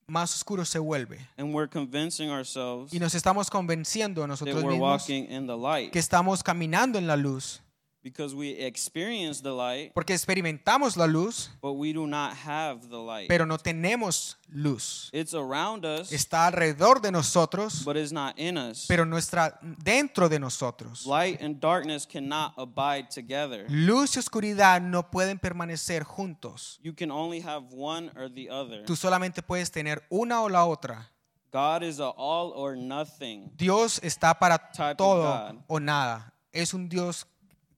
más 0.08 0.34
oscuro 0.34 0.64
se 0.64 0.78
vuelve. 0.78 1.18
And 1.36 1.54
we're 1.54 1.68
convincing 1.68 2.30
ourselves 2.30 2.92
Y 2.92 2.98
nos 2.98 3.14
estamos 3.14 3.50
convenciendo 3.50 4.22
a 4.22 4.26
that 4.26 4.28
nosotros 4.28 4.62
we're 4.62 4.72
mismos 4.72 5.02
walking 5.02 5.26
in 5.30 5.46
the 5.46 5.56
light 5.56 5.92
que 5.92 5.98
estamos 5.98 6.42
caminando 6.42 6.98
en 6.98 7.06
la 7.06 7.16
luz, 7.16 7.60
because 8.06 8.36
we 8.36 8.50
experience 8.50 9.42
the 9.42 9.50
light, 9.50 9.92
porque 9.92 10.14
experimentamos 10.14 10.96
la 10.96 11.06
luz, 11.06 11.50
but 11.60 11.72
we 11.72 11.92
do 11.92 12.06
not 12.06 12.36
have 12.36 12.88
the 12.88 12.96
light. 12.96 13.28
pero 13.28 13.44
no 13.44 13.58
tenemos 13.58 14.36
luz. 14.48 15.10
It's 15.12 15.34
around 15.34 15.84
us, 15.84 16.12
Está 16.12 16.46
alrededor 16.46 17.00
de 17.00 17.10
nosotros, 17.10 17.84
but 17.84 17.96
it's 17.96 18.12
not 18.12 18.38
in 18.38 18.56
us. 18.58 18.86
pero 18.86 19.04
no 19.04 19.18
está 19.18 19.58
dentro 19.82 20.28
de 20.28 20.38
nosotros. 20.38 21.04
Light 21.04 21.42
and 21.42 21.60
darkness 21.60 22.06
cannot 22.06 22.52
abide 22.56 23.08
together. 23.12 23.66
Luz 23.68 24.14
y 24.14 24.20
oscuridad 24.20 24.80
no 24.80 25.10
pueden 25.10 25.40
permanecer 25.40 26.04
juntos. 26.04 26.78
You 26.84 26.94
can 26.94 27.10
only 27.10 27.40
have 27.40 27.72
one 27.72 28.12
or 28.14 28.32
the 28.32 28.48
other. 28.48 28.84
Tú 28.84 28.94
solamente 28.94 29.42
puedes 29.42 29.72
tener 29.72 30.04
una 30.10 30.42
o 30.42 30.48
la 30.48 30.64
otra. 30.64 31.10
God 31.50 31.82
is 31.82 31.98
a 31.98 32.12
all 32.16 32.52
or 32.54 32.76
nothing. 32.76 33.50
Dios 33.56 33.98
está 34.04 34.38
para 34.38 34.58
todo 34.96 35.64
o 35.66 35.80
nada. 35.80 36.32
Es 36.52 36.72
un 36.72 36.88
Dios 36.88 37.26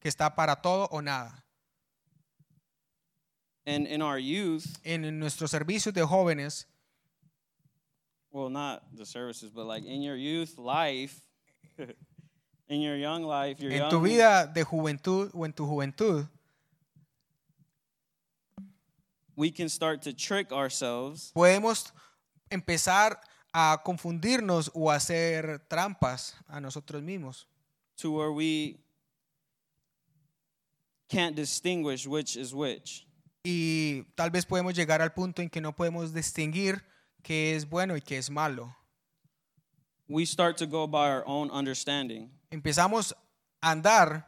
que 0.01 0.09
está 0.09 0.35
para 0.35 0.57
todo 0.57 0.89
o 0.91 1.01
nada. 1.01 1.45
And 3.67 3.87
in 3.87 4.01
our 4.01 4.19
youth, 4.19 4.65
En 4.85 5.19
nuestros 5.19 5.51
servicios 5.51 5.93
de 5.93 6.03
jóvenes, 6.03 6.67
well, 8.31 8.49
not 8.49 8.83
the 8.97 9.05
services, 9.05 9.51
but 9.51 9.67
like 9.67 9.85
in 9.85 10.03
your 10.03 10.17
youth 10.17 10.57
life, 10.57 11.21
in 12.69 12.81
your 12.81 12.97
young 12.97 13.25
life, 13.25 13.61
your 13.61 13.73
en 13.73 13.79
young 13.79 13.91
tu 13.91 14.01
vida 14.01 14.47
de 14.47 14.65
juventud 14.65 15.31
o 15.35 15.45
en 15.45 15.53
tu 15.53 15.67
juventud, 15.67 16.27
we 19.37 19.51
can 19.51 19.69
start 19.69 20.03
to 20.03 20.13
trick 20.13 20.51
ourselves 20.51 21.31
podemos 21.35 21.93
empezar 22.51 23.21
a 23.53 23.83
confundirnos 23.85 24.71
o 24.75 24.91
hacer 24.91 25.59
trampas 25.69 26.35
a 26.49 26.61
nosotros 26.61 27.03
mismos. 27.03 27.47
to 27.97 28.11
where 28.11 28.33
we 28.33 28.79
can't 31.09 31.35
distinguish 31.37 32.07
which 32.07 32.37
is 32.37 32.53
which. 32.55 33.07
Y 33.45 34.05
tal 34.15 34.31
vez 34.31 34.45
podemos 34.45 34.75
llegar 34.75 35.01
al 35.01 35.13
punto 35.13 35.43
en 35.43 35.49
que 35.49 35.61
no 35.61 35.73
podemos 35.75 36.13
distinguir 36.13 36.83
qué 37.23 37.55
es 37.55 37.69
bueno 37.69 37.97
y 37.97 38.01
qué 38.01 38.19
es 38.19 38.31
malo. 38.31 38.75
We 40.09 40.25
start 40.25 40.57
to 40.59 40.67
go 40.67 40.87
by 40.87 41.11
our 41.11 41.23
own 41.27 41.51
understanding. 41.51 42.31
Empezamos 42.51 43.15
a 43.61 43.71
andar 43.73 44.27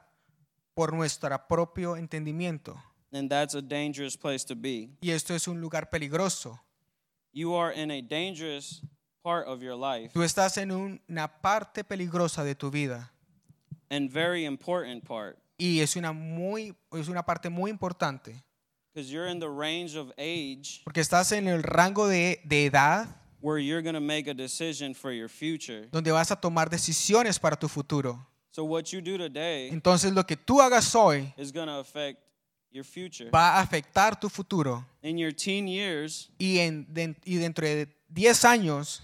por 0.74 0.92
nuestro 0.92 1.36
propio 1.48 1.96
entendimiento. 1.96 2.76
And 3.12 3.28
that's 3.28 3.54
a 3.54 3.62
dangerous 3.62 4.16
place 4.16 4.44
to 4.46 4.54
be. 4.54 4.90
Y 5.00 5.10
esto 5.10 5.34
es 5.34 5.48
un 5.48 5.60
lugar 5.60 5.88
peligroso. 5.90 6.60
You 7.32 7.54
are 7.54 7.72
in 7.72 7.90
a 7.90 8.00
dangerous 8.02 8.82
part 9.22 9.46
of 9.46 9.62
your 9.62 9.74
life 9.76 10.12
Tú 10.12 10.22
estás 10.22 10.56
en 10.58 10.70
una 10.70 11.28
parte 11.40 11.84
peligrosa 11.84 12.44
de 12.44 12.54
tu 12.54 12.70
vida. 12.70 13.12
and 13.90 14.10
very 14.10 14.44
important 14.44 15.04
part 15.04 15.38
Y 15.60 15.80
es 15.80 15.94
una, 15.96 16.12
muy, 16.12 16.74
es 16.92 17.08
una 17.08 17.22
parte 17.24 17.48
muy 17.50 17.70
importante. 17.70 18.42
because 18.92 19.08
you're 19.12 19.28
in 19.30 19.38
the 19.38 19.48
range 19.48 19.94
of 19.96 20.10
age 20.18 20.80
Porque 20.84 21.00
estás 21.00 21.30
en 21.32 21.46
el 21.46 21.62
rango 21.62 22.08
de, 22.08 22.40
de 22.44 22.64
edad 22.66 23.06
where 23.40 23.58
you're 23.62 23.82
going 23.82 23.94
to 23.94 24.00
make 24.00 24.28
a 24.28 24.34
decision 24.34 24.94
for 24.94 25.12
your 25.12 25.28
future. 25.28 25.86
donde 25.92 26.10
vas 26.10 26.30
a 26.30 26.36
tomar 26.40 26.68
decisiones 26.70 27.38
para 27.38 27.56
tu 27.56 27.68
futuro. 27.68 28.26
So 28.50 28.64
what 28.64 28.86
you 28.92 29.00
do 29.00 29.16
today 29.16 29.68
Entonces 29.70 30.12
lo 30.12 30.24
que 30.26 30.36
tú 30.36 30.60
hagas 30.60 30.92
hoy 30.94 31.32
is 31.36 31.52
going 31.52 31.68
to 31.68 31.78
affect 31.78 32.18
your 32.72 32.84
future. 32.84 33.30
va 33.30 33.58
a 33.58 33.60
afectar 33.60 34.18
tu 34.18 34.28
futuro. 34.28 34.84
In 35.02 35.16
your 35.18 35.32
teen 35.32 35.68
years, 35.68 36.30
Y, 36.38 36.58
en, 36.58 36.86
den- 36.92 37.16
y 37.24 37.36
dentro 37.36 37.64
de 37.66 37.86
10 38.08 38.44
años, 38.44 39.02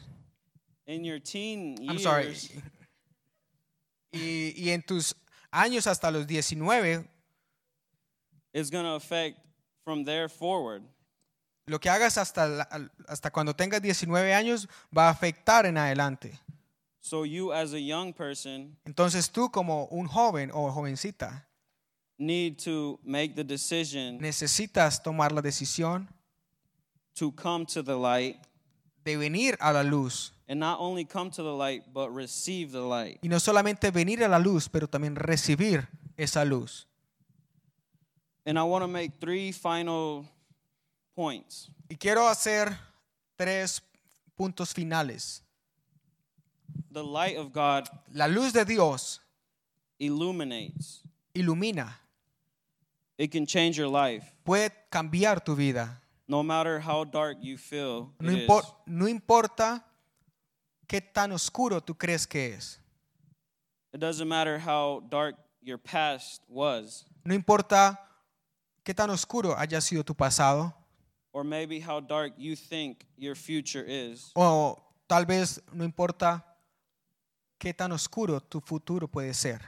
in 0.86 1.04
your 1.04 1.20
teen 1.20 1.76
I'm 1.88 1.98
sorry, 1.98 2.34
y, 4.12 4.52
y 4.56 4.70
en 4.70 4.82
tus 4.82 5.14
años 5.56 5.86
hasta 5.86 6.10
los 6.10 6.26
19, 6.26 7.08
it's 8.52 8.70
going 8.70 8.84
to 8.84 8.94
affect 8.94 9.38
from 9.84 10.04
there 10.04 10.28
forward. 10.28 10.82
lo 11.66 11.78
que 11.80 11.88
hagas 11.90 12.16
hasta, 12.18 12.46
la- 12.46 12.68
hasta 13.08 13.30
cuando 13.30 13.54
tengas 13.54 13.80
19 13.82 14.32
años 14.34 14.68
va 14.96 15.08
a 15.08 15.10
afectar 15.10 15.66
en 15.66 15.76
adelante. 15.78 16.38
So 17.00 17.24
you 17.24 17.52
as 17.52 17.72
a 17.72 17.78
young 17.78 18.12
person 18.12 18.76
Entonces 18.84 19.30
tú 19.30 19.50
como 19.50 19.86
un 19.90 20.06
joven 20.08 20.50
o 20.52 20.70
jovencita 20.72 21.46
need 22.18 22.56
to 22.64 22.98
make 23.04 23.34
the 23.34 23.44
decision 23.44 24.18
necesitas 24.18 25.02
tomar 25.02 25.30
la 25.32 25.40
decisión 25.42 26.08
to 27.14 27.30
come 27.32 27.64
to 27.66 27.82
the 27.84 27.94
light 27.96 28.36
de 29.04 29.16
venir 29.16 29.56
a 29.60 29.72
la 29.72 29.82
luz. 29.82 30.32
And 30.48 30.60
not 30.60 30.78
only 30.80 31.04
come 31.04 31.30
to 31.30 31.42
the 31.42 31.52
light 31.52 31.84
but 31.92 32.10
receive 32.10 32.70
the 32.72 32.80
light. 32.80 33.18
Y 33.22 33.28
no 33.28 33.38
solamente 33.40 33.90
venir 33.90 34.22
a 34.24 34.28
la 34.28 34.38
luz, 34.38 34.68
pero 34.68 34.86
también 34.88 35.16
recibir 35.16 35.88
esa 36.16 36.44
luz. 36.44 36.86
And 38.44 38.58
I 38.58 38.62
want 38.62 38.82
to 38.82 38.88
make 38.88 39.18
three 39.20 39.50
final 39.52 40.24
points. 41.14 41.68
Y 41.88 41.96
quiero 41.96 42.28
hacer 42.28 42.76
tres 43.36 43.82
puntos 44.36 44.72
finales. 44.72 45.42
The 46.90 47.02
light 47.02 47.36
of 47.36 47.52
God 47.52 47.88
La 48.12 48.26
luz 48.28 48.52
de 48.52 48.64
Dios 48.64 49.20
illuminates. 49.98 51.02
ilumina, 51.34 52.00
It 53.18 53.30
can 53.32 53.46
change 53.46 53.76
your 53.78 53.88
life 53.88 54.24
puede 54.44 54.70
cambiar 54.90 55.42
tu 55.44 55.54
vida. 55.56 56.00
no 56.28 56.42
matter 56.42 56.80
how 56.80 57.04
dark 57.04 57.38
you 57.40 57.56
feel 57.58 58.12
No, 58.20 58.30
impor- 58.32 58.74
no 58.86 59.06
importa 59.08 59.84
qué 60.86 61.00
tan 61.00 61.32
oscuro 61.32 61.80
tú 61.80 61.94
crees 61.96 62.26
que 62.26 62.54
es. 62.54 62.80
It 63.92 64.00
doesn't 64.00 64.28
matter 64.28 64.58
how 64.58 65.00
dark 65.08 65.36
your 65.62 65.78
past 65.78 66.42
was 66.48 67.04
No 67.24 67.34
importa 67.34 67.98
qué 68.84 68.94
tan 68.94 69.10
oscuro 69.10 69.56
haya 69.56 69.80
sido 69.80 70.04
tu 70.04 70.14
pasado 70.14 70.72
or 71.32 71.44
maybe 71.44 71.80
how 71.80 72.00
dark 72.00 72.34
you 72.38 72.54
think 72.56 73.04
your 73.16 73.34
future 73.34 73.84
is. 73.86 74.30
o 74.34 74.76
tal 75.06 75.24
vez 75.26 75.60
no 75.72 75.84
importa 75.84 76.44
qué 77.58 77.74
tan 77.74 77.92
oscuro 77.92 78.40
tu 78.40 78.60
futuro 78.60 79.08
puede 79.08 79.34
ser. 79.34 79.60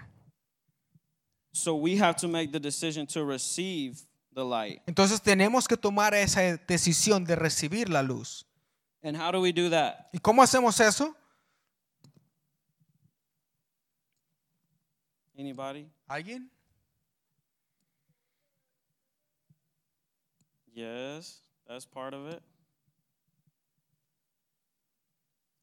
So 1.53 1.75
we 1.75 1.97
have 1.97 2.17
to 2.19 2.29
make 2.29 2.53
the 2.53 2.61
decision 2.61 3.07
to 3.09 3.25
receive 3.25 3.99
the 4.35 4.45
light. 4.45 4.81
Entonces 4.87 5.21
tenemos 5.21 5.67
que 5.67 5.77
tomar 5.77 6.15
esa 6.15 6.41
decisión 6.69 7.25
de 7.25 7.35
recibir 7.35 7.89
la 7.89 8.03
luz. 8.03 8.47
And 9.03 9.17
how 9.17 9.31
do 9.31 9.41
we 9.41 9.53
do 9.53 9.71
that? 9.71 10.09
¿Y 10.13 10.19
cómo 10.19 10.43
hacemos 10.43 10.81
eso? 10.81 11.15
Anybody? 15.39 15.89
¿Alguien? 16.09 16.51
Yes, 20.75 21.43
that's 21.67 21.87
part 21.87 22.15
of 22.15 22.27
it. 22.27 22.43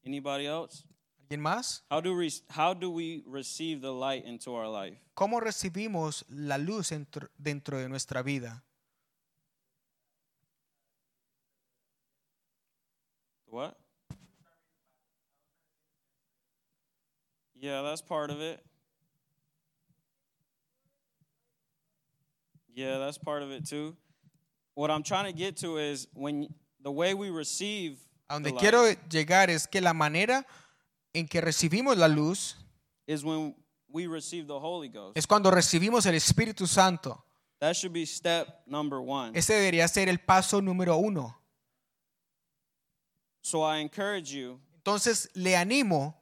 Anybody 0.04 0.46
else? 0.46 0.84
¿Alguien 1.28 1.40
más? 1.40 1.82
How 1.90 2.00
do 2.00 2.14
we 2.14 2.30
how 2.50 2.74
do 2.74 2.90
we 2.90 3.22
receive 3.26 3.80
the 3.80 3.92
light 3.92 4.24
into 4.24 4.54
our 4.54 4.68
life? 4.68 4.96
¿Cómo 5.14 5.40
recibimos 5.40 6.24
la 6.28 6.58
luz 6.58 6.90
dentro, 7.38 7.78
de 7.78 7.88
nuestra 7.88 8.22
vida? 8.22 8.62
What? 13.56 13.74
Yeah, 17.58 17.80
that's 17.80 18.02
part 18.02 18.30
of 18.30 18.42
it. 18.42 18.60
Yeah, 22.74 22.98
that's 22.98 23.16
part 23.16 23.42
of 23.42 23.50
it 23.50 23.66
too. 23.66 23.96
What 24.74 24.90
I'm 24.90 25.02
trying 25.02 25.24
to 25.24 25.32
get 25.32 25.56
to 25.62 25.78
is 25.78 26.06
when 26.12 26.48
the 26.82 26.92
way 26.92 27.14
we 27.14 27.30
receive 27.30 27.96
A 28.28 28.38
the 28.38 28.50
donde 28.50 28.52
light 28.56 28.60
quiero 28.60 28.92
llegar 29.08 29.48
es 29.48 29.66
que 29.66 29.80
la 29.80 29.94
manera 29.94 30.44
en 31.14 31.26
que 31.26 31.40
recibimos 31.40 31.96
la 31.96 32.08
luz 32.08 32.56
is 33.06 33.24
when 33.24 33.54
we 33.90 34.06
receive 34.06 34.46
the 34.46 34.60
Holy 34.60 34.88
Ghost. 34.88 35.16
es 35.16 35.26
cuando 35.26 35.50
recibimos 35.50 36.04
el 36.04 36.14
Espíritu 36.14 36.66
Santo. 36.66 37.24
That 37.60 37.74
should 37.74 37.94
be 37.94 38.04
step 38.04 38.66
number 38.66 39.00
one. 39.00 39.32
Ese 39.34 39.54
debería 39.54 39.88
ser 39.88 40.10
el 40.10 40.18
paso 40.18 40.60
número 40.60 40.98
uno. 40.98 41.34
So 43.46 43.62
I 43.62 43.78
encourage 43.78 44.32
you 44.32 44.58
Entonces 44.78 45.30
le 45.34 45.56
animo 45.56 46.16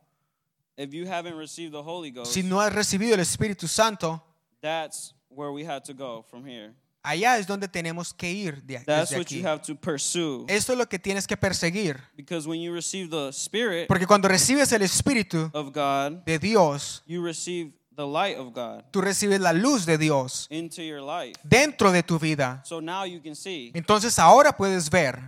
if 0.76 0.92
you 0.92 1.06
haven't 1.06 1.38
received 1.38 1.72
the 1.72 1.82
Holy 1.82 2.10
Ghost, 2.10 2.32
si 2.34 2.42
no 2.42 2.60
has 2.60 2.70
recibido 2.70 3.14
el 3.14 3.20
Espíritu 3.20 3.66
Santo, 3.66 4.22
that's 4.60 5.14
where 5.30 5.50
we 5.50 5.64
had 5.64 5.84
to 5.84 5.94
go 5.94 6.22
from 6.28 6.44
here. 6.46 6.74
allá 7.02 7.38
es 7.38 7.46
donde 7.46 7.66
tenemos 7.68 8.12
que 8.12 8.30
ir 8.30 8.62
de, 8.62 8.78
That's 8.80 9.08
desde 9.08 9.16
what 9.18 9.30
you 9.30 9.38
aquí. 9.38 9.42
have 9.46 9.62
to 9.62 9.74
pursue. 9.74 10.44
Esto 10.48 10.72
es 10.72 10.78
lo 10.78 10.86
que 10.86 10.98
tienes 10.98 11.26
que 11.26 11.38
perseguir. 11.38 11.98
Because 12.14 12.46
when 12.46 12.60
you 12.60 12.74
receive 12.74 13.08
the 13.08 13.32
Spirit 13.32 13.88
Porque 13.88 14.06
cuando 14.06 14.28
recibes 14.28 14.70
el 14.72 14.82
Espíritu 14.82 15.50
of 15.54 15.72
God, 15.72 16.24
de 16.26 16.38
Dios, 16.38 17.02
you 17.06 17.24
receive 17.24 17.72
the 17.96 18.06
light 18.06 18.36
of 18.36 18.52
God 18.52 18.84
tú 18.90 19.00
recibes 19.00 19.40
la 19.40 19.52
luz 19.52 19.86
de 19.86 19.96
Dios 19.96 20.46
into 20.50 20.82
your 20.82 21.00
life. 21.00 21.38
dentro 21.42 21.90
de 21.90 22.02
tu 22.02 22.18
vida. 22.18 22.60
So 22.66 22.80
now 22.80 23.04
you 23.06 23.22
can 23.22 23.34
see 23.34 23.70
Entonces 23.72 24.18
ahora 24.18 24.52
puedes 24.54 24.90
ver 24.90 25.20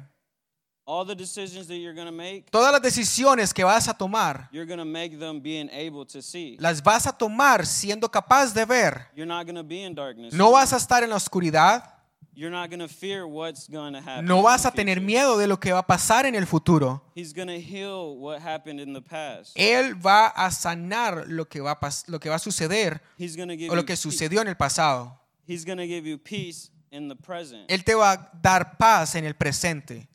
all 0.86 1.04
the 1.04 1.14
decisions 1.14 1.66
that 1.66 1.76
you're 1.76 1.94
going 1.94 2.06
to 2.06 2.12
make, 2.12 2.50
todas 2.50 2.72
las 2.72 2.80
decisiones 2.80 3.52
que 3.52 3.64
vas 3.64 3.88
a 3.88 3.94
tomar, 3.94 4.48
you're 4.52 4.66
going 4.66 4.78
to 4.78 4.84
make 4.84 5.18
them 5.18 5.40
being 5.40 5.68
able 5.70 6.06
to 6.06 6.22
see. 6.22 6.56
las 6.60 6.80
vas 6.82 7.06
a 7.06 7.12
tomar 7.12 7.66
siendo 7.66 8.10
capaz 8.10 8.54
de 8.54 8.64
ver. 8.64 9.08
You're 9.14 9.26
not 9.26 9.46
going 9.46 9.56
to 9.56 9.64
be 9.64 9.82
in 9.82 9.94
darkness. 9.94 10.32
No 10.32 10.52
vas 10.52 10.72
a 10.72 10.76
estar 10.76 11.02
en 11.02 11.10
la 11.10 11.16
oscuridad, 11.16 11.96
You're 12.38 12.50
not 12.50 12.68
going 12.68 12.80
to 12.80 12.88
fear 12.88 13.26
what's 13.26 13.66
going 13.66 13.94
to 13.94 14.00
happen. 14.00 14.26
no 14.26 14.42
vas 14.42 14.66
a 14.66 14.70
tener 14.70 15.00
miedo 15.00 15.38
de 15.38 15.46
lo 15.46 15.58
que 15.58 15.72
va 15.72 15.78
a 15.78 15.86
pasar 15.86 16.26
en 16.26 16.34
el 16.34 16.44
futuro. 16.44 17.02
He's 17.14 17.32
going 17.32 17.48
to 17.48 17.58
heal 17.58 18.14
what 18.14 18.42
happened 18.42 18.78
in 18.78 18.92
the 18.92 19.00
past. 19.00 19.56
Él 19.56 19.94
va 19.94 20.26
a 20.26 20.50
sanar 20.50 21.24
lo 21.28 21.46
que 21.46 21.62
va 21.62 21.70
a, 21.70 21.80
pas- 21.80 22.06
lo 22.08 22.20
que 22.20 22.28
va 22.28 22.36
a 22.36 22.38
suceder 22.38 23.00
He's 23.16 23.36
to 23.36 23.46
give 23.56 23.70
o 23.70 23.74
lo 23.74 23.86
que 23.86 23.96
sucedió 23.96 24.42
en 24.42 24.48
el 24.48 24.54
pasado. 24.54 25.18
He's 25.46 25.64
going 25.64 25.78
to 25.78 25.86
give 25.86 26.06
you 26.06 26.18
peace 26.18 26.70
in 26.90 27.08
the 27.08 27.16
present. 27.16 27.70
Él 27.70 27.82
te 27.84 27.94
va 27.94 28.12
a 28.12 28.30
dar 28.42 28.76
paz 28.76 29.14
en 29.14 29.24
el 29.24 29.34
presente. 29.34 30.06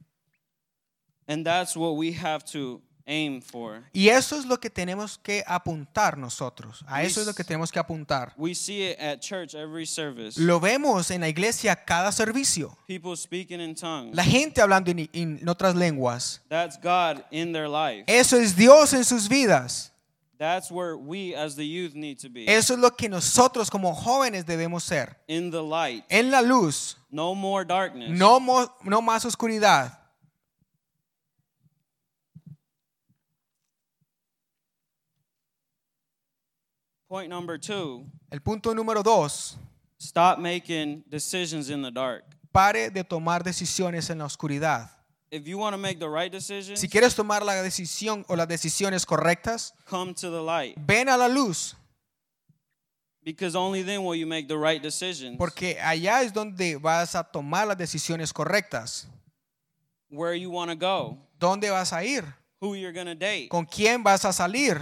And 1.28 1.46
that's 1.46 1.76
what 1.76 1.96
we 1.96 2.12
have 2.14 2.44
to 2.52 2.82
aim 3.08 3.42
for. 3.42 3.84
Y 3.94 4.10
eso 4.10 4.38
es 4.38 4.46
lo 4.46 4.60
que 4.60 4.70
tenemos 4.70 5.18
que 5.18 5.44
apuntar 5.48 6.18
nosotros. 6.18 6.84
A 6.88 7.04
eso 7.04 7.22
es 7.22 7.28
lo 7.28 7.34
que 7.34 7.44
tenemos 7.44 7.72
que 7.72 7.80
apuntar. 7.80 8.34
We 8.38 8.54
see 8.54 8.84
it 8.90 9.00
at 9.00 9.20
church 9.22 9.54
every 9.56 9.86
service. 9.86 10.40
Lo 10.40 10.60
vemos 10.60 11.10
en 11.12 11.22
la 11.22 11.28
iglesia 11.28 11.76
cada 11.76 12.12
servicio. 12.12 12.78
People 12.88 13.16
speaking 13.18 13.60
in 13.60 13.76
tongues. 13.76 14.16
La 14.16 14.24
gente 14.24 14.62
hablando 14.62 14.92
en, 14.92 15.10
en 15.14 15.48
otras 15.50 15.76
lenguas. 15.76 16.42
That's 16.50 16.78
God 16.82 17.24
in 17.32 17.52
their 17.54 17.68
life. 17.68 18.04
Eso 18.08 18.38
es 18.38 18.56
Dios 18.56 18.94
en 18.94 19.04
sus 19.04 19.28
vidas. 19.28 19.90
That's 20.38 20.72
where 20.72 20.96
we 20.96 21.36
as 21.36 21.56
the 21.56 21.64
youth 21.68 21.94
need 21.94 22.18
to 22.22 22.30
be. 22.30 22.46
Eso 22.48 22.74
es 22.74 22.80
lo 22.80 22.96
que 22.96 23.08
nosotros 23.08 23.70
como 23.70 23.94
jóvenes 23.94 24.46
debemos 24.46 24.84
ser. 24.84 25.16
In 25.28 25.52
the 25.52 25.62
light. 25.62 26.04
En 26.10 26.32
la 26.32 26.42
luz. 26.42 26.98
No 27.12 27.36
more 27.36 27.64
darkness. 27.64 28.10
No, 28.10 28.40
mo- 28.40 28.74
no 28.84 29.02
más 29.04 29.24
oscuridad. 29.24 30.00
Point 37.12 37.30
number 37.30 37.58
two 37.60 38.06
El 38.32 38.40
punto 38.40 38.74
número 38.74 39.04
dos. 39.04 39.58
stop 40.00 40.40
making 40.40 41.04
decisions 41.10 41.70
in 41.70 41.82
the 41.82 41.92
dark. 41.92 42.24
Pare 42.54 42.90
de 42.90 43.04
tomar 43.04 43.44
decisiones 43.44 44.10
en 44.10 44.20
la 44.20 44.26
oscuridad. 44.26 44.90
If 45.30 45.46
you 45.46 45.58
want 45.58 45.74
to 45.74 45.78
make 45.78 46.00
the 46.00 46.08
right 46.08 46.32
decisions, 46.32 46.80
Si 46.80 46.88
quieres 46.88 47.14
tomar 47.14 47.44
la 47.44 47.62
decisión 47.62 48.24
o 48.30 48.38
las 48.38 48.48
decisiones 48.48 49.06
correctas, 49.06 49.74
come 49.90 50.14
to 50.14 50.32
the 50.32 50.42
light. 50.42 50.78
ven 50.78 51.10
a 51.10 51.18
la 51.18 51.28
luz. 51.28 51.76
Because 53.26 53.58
only 53.58 53.84
then 53.84 54.06
will 54.06 54.16
you 54.16 54.26
make 54.26 54.48
the 54.48 54.58
right 54.58 54.82
decisions. 54.82 55.38
Porque 55.38 55.78
allá 55.82 56.22
es 56.22 56.32
donde 56.32 56.78
vas 56.78 57.14
a 57.16 57.26
tomar 57.26 57.68
las 57.68 57.78
decisiones 57.78 58.32
correctas. 58.32 59.10
Where 60.10 60.34
you 60.34 60.50
want 60.50 60.72
to 60.72 60.78
go, 60.78 61.18
¿Dónde 61.38 61.70
vas 61.72 61.92
a 61.92 62.06
ir? 62.06 62.24
who 62.62 62.74
you're 62.76 62.94
going 62.94 63.08
to 63.08 63.16
date, 63.16 63.50
¿Con 63.50 63.66
quién 63.66 64.02
vas 64.02 64.24
a 64.24 64.32
salir? 64.32 64.80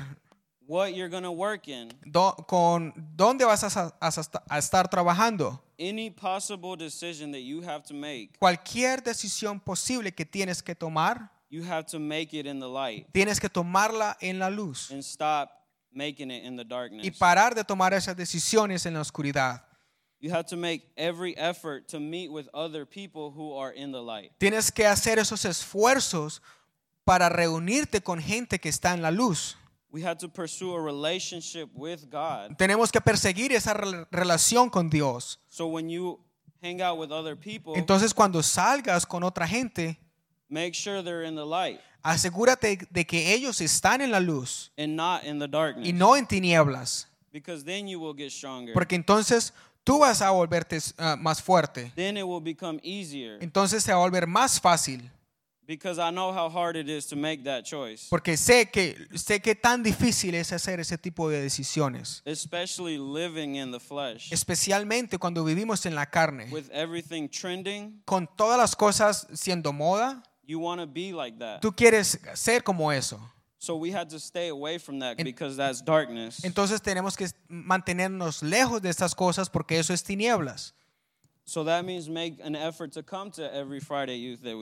What 0.70 0.94
you're 0.94 1.10
going 1.10 1.24
to 1.24 1.32
work 1.32 1.68
in. 1.68 1.90
Do- 2.06 2.36
con, 2.48 2.94
¿Dónde 3.16 3.44
vas 3.44 3.64
a, 3.64 3.94
a 4.00 4.58
estar 4.58 4.88
trabajando? 4.88 5.60
Any 5.80 6.10
possible 6.12 6.76
decision 6.78 7.32
that 7.32 7.42
you 7.42 7.62
have 7.64 7.84
to 7.88 7.94
make, 7.94 8.38
Cualquier 8.40 9.02
decisión 9.02 9.60
posible 9.60 10.12
que 10.12 10.26
tienes 10.26 10.62
que 10.62 10.76
tomar, 10.76 11.32
you 11.50 11.64
have 11.64 11.86
to 11.88 12.00
make 12.00 12.34
it 12.34 12.46
in 12.46 12.60
the 12.60 12.68
light 12.68 13.08
tienes 13.12 13.40
que 13.40 13.50
tomarla 13.50 14.16
en 14.22 14.38
la 14.38 14.50
luz 14.50 14.92
and 14.92 15.04
stop 15.04 15.50
making 15.92 16.30
it 16.30 16.44
in 16.44 16.56
the 16.56 16.64
darkness. 16.64 17.04
y 17.04 17.10
parar 17.10 17.56
de 17.56 17.64
tomar 17.64 17.94
esas 17.94 18.16
decisiones 18.16 18.86
en 18.86 18.94
la 18.94 19.02
oscuridad. 19.02 19.64
You 20.22 20.32
have 20.32 20.48
to 20.48 20.58
make 20.58 20.84
every 20.98 21.34
effort 21.38 21.88
to 21.88 22.00
meet 22.00 22.30
with 22.30 22.50
other 22.54 22.86
people 22.86 23.32
who 23.32 23.58
are 23.58 23.72
in 23.74 23.92
the 23.94 24.02
light. 24.02 24.32
Tienes 24.38 24.70
que 24.70 24.86
hacer 24.86 25.18
esos 25.18 25.46
esfuerzos 25.46 26.42
para 27.06 27.30
reunirte 27.30 28.02
con 28.04 28.20
gente 28.22 28.60
que 28.60 28.70
está 28.70 28.94
en 28.94 29.02
la 29.02 29.12
luz. 29.12 29.56
We 29.91 30.04
have 30.04 30.17
to 30.19 30.30
pursue 30.30 30.75
a 30.75 30.82
relationship 30.82 31.69
with 31.73 32.10
God. 32.10 32.56
Tenemos 32.58 32.91
que 32.91 33.02
perseguir 33.02 33.52
esa 33.54 33.73
rel- 33.73 34.08
relación 34.12 34.69
con 34.69 34.89
Dios. 34.89 35.39
So 35.49 35.67
when 35.67 35.89
you 35.89 36.19
hang 36.62 36.82
out 36.82 36.99
with 36.99 37.12
other 37.12 37.36
people, 37.36 37.73
Entonces 37.75 38.13
cuando 38.13 38.43
salgas 38.43 39.06
con 39.06 39.23
otra 39.23 39.47
gente, 39.47 39.99
make 40.49 40.73
sure 40.73 41.02
they're 41.02 41.23
in 41.23 41.36
the 41.36 41.45
light 41.45 41.80
asegúrate 42.04 42.88
de 42.89 43.06
que 43.06 43.34
ellos 43.34 43.62
están 43.62 44.02
en 44.02 44.12
la 44.12 44.19
luz 44.19 44.71
and 44.78 44.95
not 44.95 45.23
in 45.23 45.39
the 45.39 45.47
darkness. 45.47 45.88
y 45.88 45.93
no 45.93 46.15
en 46.15 46.25
tinieblas. 46.25 47.08
because 47.32 47.63
then 47.63 47.88
you 47.88 47.99
will 47.99 48.15
get 48.15 48.32
stronger. 48.32 48.73
Porque 48.73 48.95
entonces 48.95 49.54
tú 49.84 49.99
vas 49.99 50.21
a 50.21 50.32
volverte 50.32 50.78
ah, 50.97 51.15
más 51.19 51.41
fuerte. 51.41 51.91
then 51.95 52.17
it 52.17 52.23
will 52.25 52.41
become 52.41 52.80
easier 52.84 53.38
Entonces 53.41 53.84
se 53.84 53.91
va 53.91 53.99
a 53.99 54.02
volver 54.02 54.28
más 54.28 54.60
fácil. 54.60 55.10
Because 55.70 56.00
I 56.00 56.10
know 56.10 56.34
how 56.34 56.50
hard 56.50 56.76
it 56.76 56.90
is 56.90 57.06
to 57.10 57.16
make 57.16 57.44
that 57.44 57.64
choice, 57.64 58.08
Porque 58.10 58.36
sé 58.38 58.72
que 58.72 58.96
sé 59.14 59.40
que 59.40 59.54
tan 59.54 59.84
difícil 59.84 60.34
es 60.34 60.52
hacer 60.52 60.80
ese 60.80 60.98
tipo 60.98 61.30
de 61.30 61.40
decisiones. 61.42 62.24
especially 62.26 62.98
living 62.98 63.56
in 63.56 63.72
the 63.72 63.80
flesh 63.80 64.34
Especialmente 64.34 65.20
cuando 65.20 65.44
vivimos 65.46 65.86
en 65.86 65.94
la 65.94 66.08
carne. 66.08 66.48
with 66.52 66.70
everything 66.74 67.30
trending. 67.30 68.02
Con 68.06 68.28
todas 68.36 68.58
las 68.58 68.76
cosas 68.76 69.28
siendo 69.34 69.72
moda, 69.72 70.24
You 70.48 70.60
want 70.60 70.82
to 70.82 70.88
be 70.88 71.14
like 71.14 71.38
that. 71.38 71.62
tú 71.62 71.72
quieres 71.76 72.18
ser 72.34 72.64
como 72.64 72.92
eso. 72.92 73.20
So 73.60 73.76
we 73.76 73.92
had 73.92 74.10
to 74.10 74.20
stay 74.20 74.48
away 74.48 74.80
from 74.80 75.00
that 75.02 75.18
because 75.18 75.56
that's 75.56 75.84
darkness. 75.84 76.44
Entonces 76.44 76.82
tenemos 76.82 77.16
que 77.16 77.28
mantenernos 77.48 78.42
lejos 78.42 78.82
de 78.82 78.90
estas 78.90 79.14
cosas 79.14 79.50
porque 79.50 79.78
eso 79.78 79.94
es 79.94 80.02
tinieblas. 80.04 80.74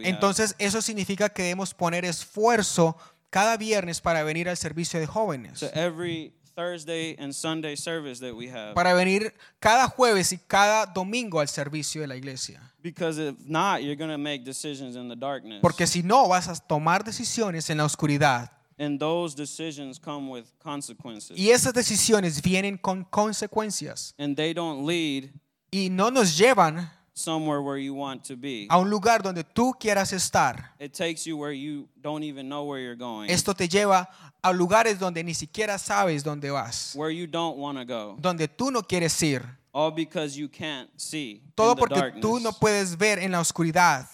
Entonces 0.03 0.55
eso 0.57 0.81
significa 0.81 1.29
que 1.29 1.43
debemos 1.43 1.73
poner 1.73 2.05
esfuerzo 2.05 2.97
cada 3.29 3.57
viernes 3.57 4.01
para 4.01 4.23
venir 4.23 4.49
al 4.49 4.57
servicio 4.57 4.99
de 4.99 5.07
jóvenes. 5.07 5.59
To 5.59 5.67
every 5.73 6.33
Thursday 6.57 7.15
and 7.19 7.33
Sunday 7.33 7.75
service 7.75 8.19
that 8.19 8.33
we 8.33 8.49
have. 8.49 8.73
Para 8.73 8.95
venir 8.95 9.33
cada 9.59 9.87
jueves 9.87 10.31
y 10.31 10.37
cada 10.37 10.87
domingo 10.87 11.39
al 11.39 11.47
servicio 11.47 12.01
de 12.01 12.07
la 12.07 12.15
iglesia. 12.15 12.61
Because 12.81 13.19
if 13.19 13.35
not, 13.45 13.83
you're 13.83 13.95
going 13.95 14.09
to 14.09 14.17
make 14.17 14.43
decisions 14.43 14.95
in 14.95 15.07
the 15.07 15.15
darkness. 15.15 15.61
Porque 15.61 15.85
si 15.85 16.01
no, 16.01 16.27
vas 16.27 16.47
a 16.47 16.55
tomar 16.55 17.03
decisiones 17.03 17.69
en 17.69 17.77
la 17.77 17.85
oscuridad. 17.85 18.49
And 18.79 18.99
those 18.99 19.35
decisions 19.35 19.99
come 19.99 20.29
with 20.29 20.45
consequences. 20.59 21.37
Y 21.37 21.49
esas 21.51 21.73
decisiones 21.73 22.41
vienen 22.41 22.77
con 22.77 23.03
consecuencias. 23.05 24.15
And 24.17 24.35
they 24.35 24.53
don't 24.53 24.85
lead 24.87 25.31
Y 25.71 25.89
no 25.89 26.09
nos 26.09 26.37
llevan 26.37 26.89
somewhere 27.13 27.61
where 27.61 27.77
you 27.77 27.93
want 27.93 28.23
to 28.23 28.35
be. 28.37 28.67
a 28.69 28.77
un 28.77 28.89
lugar 28.89 29.21
donde 29.21 29.43
tú 29.43 29.73
quieras 29.79 30.13
estar. 30.13 30.71
It 30.79 30.93
takes 30.93 31.25
you 31.25 31.35
where 31.37 31.51
you 31.51 31.89
don't 32.01 32.23
even 32.23 32.47
know 32.47 32.63
where 32.63 32.79
you're 32.79 32.95
going. 32.95 33.29
Esto 33.29 33.53
te 33.53 33.67
lleva 33.67 34.07
a 34.41 34.53
lugares 34.53 34.99
donde 34.99 35.23
ni 35.23 35.33
siquiera 35.33 35.77
sabes 35.77 36.23
dónde 36.23 36.51
vas. 36.51 36.93
Where 36.95 37.11
you 37.11 37.27
don't 37.27 37.57
want 37.57 37.77
to 37.77 37.85
go. 37.85 38.15
Donde 38.19 38.47
tú 38.47 38.71
no 38.71 38.81
quieres 38.83 39.21
ir. 39.23 39.43
All 39.73 39.91
because 39.91 40.37
you 40.37 40.47
can't 40.47 40.89
see 40.95 41.41
Todo 41.55 41.71
in 41.71 41.75
the 41.75 41.79
porque 41.79 41.95
darkness. 41.95 42.21
tú 42.21 42.39
no 42.39 42.51
puedes 42.51 42.97
ver 42.97 43.19
en 43.19 43.31
la 43.31 43.39
oscuridad. 43.39 44.07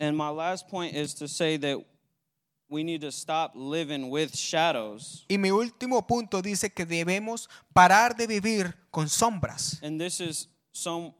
And 0.00 0.16
my 0.16 0.30
last 0.30 0.68
point 0.68 0.94
is 0.94 1.14
to 1.14 1.26
say 1.28 1.56
that 1.58 1.78
we 2.68 2.84
need 2.84 3.00
to 3.00 3.10
stop 3.10 3.52
living 3.54 4.10
with 4.10 4.34
shadows. 4.34 5.24
Y 5.28 5.38
mi 5.38 5.50
último 5.50 6.06
punto 6.06 6.42
dice 6.42 6.70
que 6.70 6.84
debemos 6.84 7.48
parar 7.72 8.16
de 8.16 8.26
vivir 8.26 8.74
con 8.90 9.08
sombras. 9.08 9.80
And 9.82 10.00
this 10.00 10.20
is 10.20 10.48
some 10.72 11.14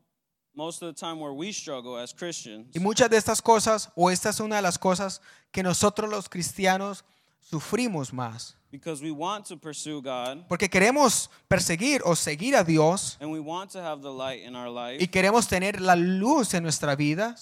most 0.55 0.83
of 0.83 0.95
the 0.95 0.99
time 0.99 1.21
where 1.21 1.33
we 1.33 1.53
struggle 1.53 1.97
as 1.97 2.13
Christians. 2.13 2.75
Y 2.75 2.81
muchas 2.81 3.09
de 3.09 3.17
estas 3.17 3.41
cosas, 3.41 3.91
o 3.95 4.11
esta 4.11 4.31
es 4.31 4.41
una 4.41 4.57
de 4.57 4.63
las 4.63 4.79
cosas 4.79 5.21
que 5.53 5.63
nosotros 5.63 6.11
los 6.11 6.29
cristianos 6.29 7.05
sufrimos 7.41 8.13
más. 8.13 8.57
Because 8.71 9.03
we 9.03 9.11
want 9.11 9.47
to 9.47 9.57
pursue 9.57 10.03
God 10.03 10.47
Porque 10.47 10.69
queremos 10.69 11.31
perseguir 11.49 12.03
o 12.05 12.15
seguir 12.15 12.55
a 12.55 12.63
Dios 12.63 13.17
and 13.19 13.33
we 13.33 13.41
want 13.41 13.71
to 13.71 13.79
have 13.81 14.03
the 14.03 14.13
light 14.13 14.43
in 14.45 14.55
our 14.55 14.69
life 14.69 15.03
y 15.03 15.07
queremos 15.07 15.49
tener 15.49 15.81
la 15.81 15.97
luz 15.97 16.53
en 16.53 16.65
nuestra 16.65 16.95
vida 16.95 17.35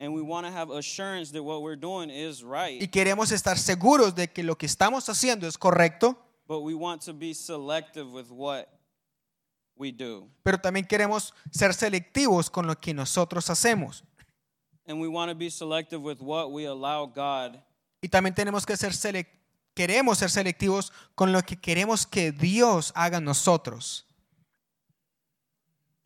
and 0.00 0.12
we 0.12 0.22
want 0.22 0.46
to 0.46 0.52
have 0.52 0.70
assurance 0.70 1.30
that 1.32 1.42
what 1.42 1.62
we're 1.62 1.78
doing 1.78 2.10
is 2.10 2.42
y 2.42 2.88
queremos 2.88 3.32
estar 3.32 3.58
seguros 3.58 4.14
de 4.14 4.26
que 4.28 4.42
lo 4.42 4.56
que 4.56 4.66
estamos 4.66 5.08
haciendo 5.08 5.46
es 5.46 5.56
correcto, 5.56 6.16
but 6.46 6.60
we 6.60 6.74
want 6.74 7.02
to 7.02 7.12
be 7.12 7.32
selective 7.34 8.06
with 8.12 8.30
what 8.30 8.68
we 9.76 9.92
do. 9.92 10.28
pero 10.42 10.58
también 10.58 10.86
queremos 10.86 11.32
ser 11.50 11.72
selectivos 11.74 12.50
con 12.50 12.66
lo 12.66 12.74
que 12.74 12.92
nosotros 12.92 13.48
hacemos. 13.50 14.02
And 14.86 15.00
we 15.00 15.08
want 15.08 15.30
to 15.30 15.34
be 15.34 15.48
selective 15.48 16.02
with 16.02 16.20
what 16.20 16.50
we 16.50 16.66
allow 16.66 17.06
God 17.06 17.58
Y 18.04 18.08
también 18.08 18.34
tenemos 18.34 18.66
que 18.66 18.76
ser 18.76 18.92
queremos 19.74 20.18
ser 20.18 20.28
selectivos 20.30 20.92
con 21.14 21.32
lo 21.32 21.40
que 21.40 21.56
queremos 21.56 22.06
que 22.06 22.32
Dios 22.32 22.92
haga 22.94 23.16
en 23.16 23.24
nosotros. 23.24 24.06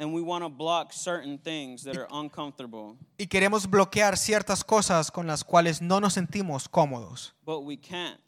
And 0.00 0.14
we 0.14 0.20
want 0.22 0.44
to 0.44 0.48
block 0.48 0.92
certain 0.92 1.38
things 1.38 1.82
that 1.82 1.96
are 1.96 2.06
uncomfortable, 2.12 2.96
Y 3.18 3.26
queremos 3.26 3.68
bloquear 3.68 4.16
ciertas 4.16 4.62
cosas 4.62 5.10
con 5.10 5.26
las 5.26 5.42
cuales 5.42 5.82
no 5.82 5.98
nos 6.00 6.14
sentimos 6.14 6.68
cómodos. 6.68 7.34
but 7.44 7.60
we 7.64 7.76
can't. 7.76 8.20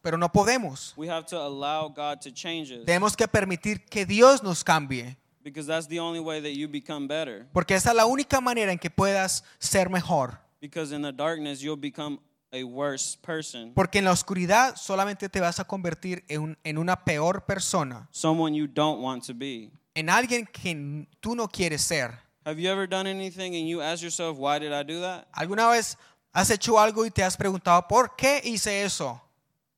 Pero 0.00 0.16
no 0.16 0.30
podemos. 0.30 0.94
We 0.96 1.08
have 1.08 1.26
to 1.26 1.36
allow 1.36 1.88
God 1.88 2.20
to 2.22 2.30
change 2.32 2.70
us 2.72 2.86
Tenemos 2.86 3.14
que 3.16 3.28
permitir 3.28 3.84
que 3.90 4.06
Dios 4.06 4.42
nos 4.42 4.64
cambie. 4.64 5.16
because 5.44 5.66
that's 5.66 5.86
the 5.88 5.98
only 6.00 6.20
way 6.20 6.40
that 6.40 6.54
you 6.56 6.66
become 6.66 7.06
better. 7.06 7.46
Porque 7.52 7.74
esa 7.74 7.90
es 7.90 7.96
la 7.96 8.06
única 8.06 8.40
manera 8.40 8.72
en 8.72 8.78
que 8.78 8.88
puedas 8.90 9.44
ser 9.58 9.90
mejor. 9.90 10.38
Because 10.62 10.92
in 10.94 11.02
the 11.02 11.12
darkness, 11.12 11.60
you'll 11.60 11.76
become 11.76 12.20
a 12.52 12.64
worse 12.64 13.18
person, 13.20 13.74
Porque 13.74 13.98
en 13.98 14.04
la 14.06 14.12
oscuridad 14.12 14.76
solamente 14.76 15.28
te 15.28 15.40
vas 15.40 15.60
a 15.60 15.64
convertir 15.64 16.24
en, 16.28 16.40
un- 16.40 16.58
en 16.64 16.78
una 16.78 17.04
peor 17.04 17.44
persona. 17.44 18.08
someone 18.12 18.54
you 18.56 18.66
don't 18.66 19.02
want 19.02 19.22
to 19.26 19.34
be. 19.34 19.70
En 19.98 20.08
alguien 20.08 20.46
que 20.46 21.08
tú 21.20 21.34
no 21.34 21.48
quieres 21.48 21.82
ser. 21.82 22.16
Have 22.44 22.60
you 22.60 22.70
ever 22.70 22.86
done 22.88 23.08
anything 23.08 23.56
and 23.56 23.66
you 23.66 23.82
ask 23.82 24.00
yourself, 24.00 24.38
why 24.38 24.60
did 24.60 24.72
I 24.72 24.84
do 24.84 25.00
that? 25.00 25.26
¿Alguna 25.32 25.68
vez 25.68 25.96
has 26.32 26.50
hecho 26.50 26.78
algo 26.78 27.04
y 27.04 27.10
te 27.10 27.24
has 27.24 27.36
preguntado, 27.36 27.88
¿por 27.88 28.14
qué 28.16 28.40
hice 28.44 28.84
eso? 28.84 29.20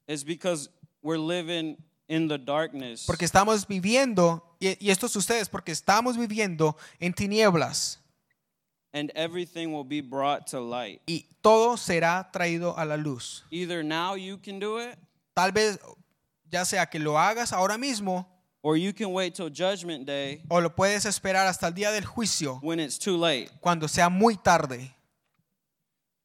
It's 0.07 0.23
because 0.23 0.69
we're 1.03 1.19
living 1.19 1.79
in 2.07 2.29
the 2.29 2.37
darkness. 2.37 3.07
Porque 3.07 3.25
estamos 3.25 3.67
viviendo, 3.67 4.43
y, 4.61 4.77
y 4.79 4.91
esto 4.91 5.07
es 5.07 5.17
ustedes, 5.17 5.49
porque 5.49 5.73
estamos 5.73 6.19
viviendo 6.19 6.77
en 6.99 7.15
tinieblas 7.15 7.99
and 8.93 9.11
everything 9.15 9.73
will 9.73 9.85
be 9.85 10.03
brought 10.03 10.47
to 10.49 10.61
light. 10.61 11.01
y 11.07 11.27
todo 11.41 11.77
será 11.77 12.31
traído 12.31 12.77
a 12.77 12.85
la 12.85 12.97
luz. 12.97 13.45
Either 13.51 13.83
now 13.83 14.15
you 14.17 14.37
can 14.37 14.59
do 14.59 14.79
it, 14.79 14.99
Tal 15.35 15.53
vez 15.53 15.79
ya 16.51 16.65
sea 16.65 16.85
que 16.87 16.99
lo 16.99 17.19
hagas 17.19 17.53
ahora 17.55 17.79
mismo 17.79 18.27
or 18.63 18.77
you 18.77 18.93
can 18.93 19.13
wait 19.13 19.35
till 19.35 19.49
judgment 19.49 20.07
day 20.07 20.43
o 20.51 20.59
lo 20.61 20.71
puedes 20.71 21.05
esperar 21.07 21.47
hasta 21.47 21.67
el 21.67 21.73
día 21.73 21.91
del 21.93 22.05
juicio, 22.05 22.59
when 22.63 22.79
it's 22.79 22.99
too 22.99 23.17
late. 23.17 23.49
cuando 23.61 23.87
sea 23.87 24.09
muy 24.09 24.37
tarde. 24.37 24.95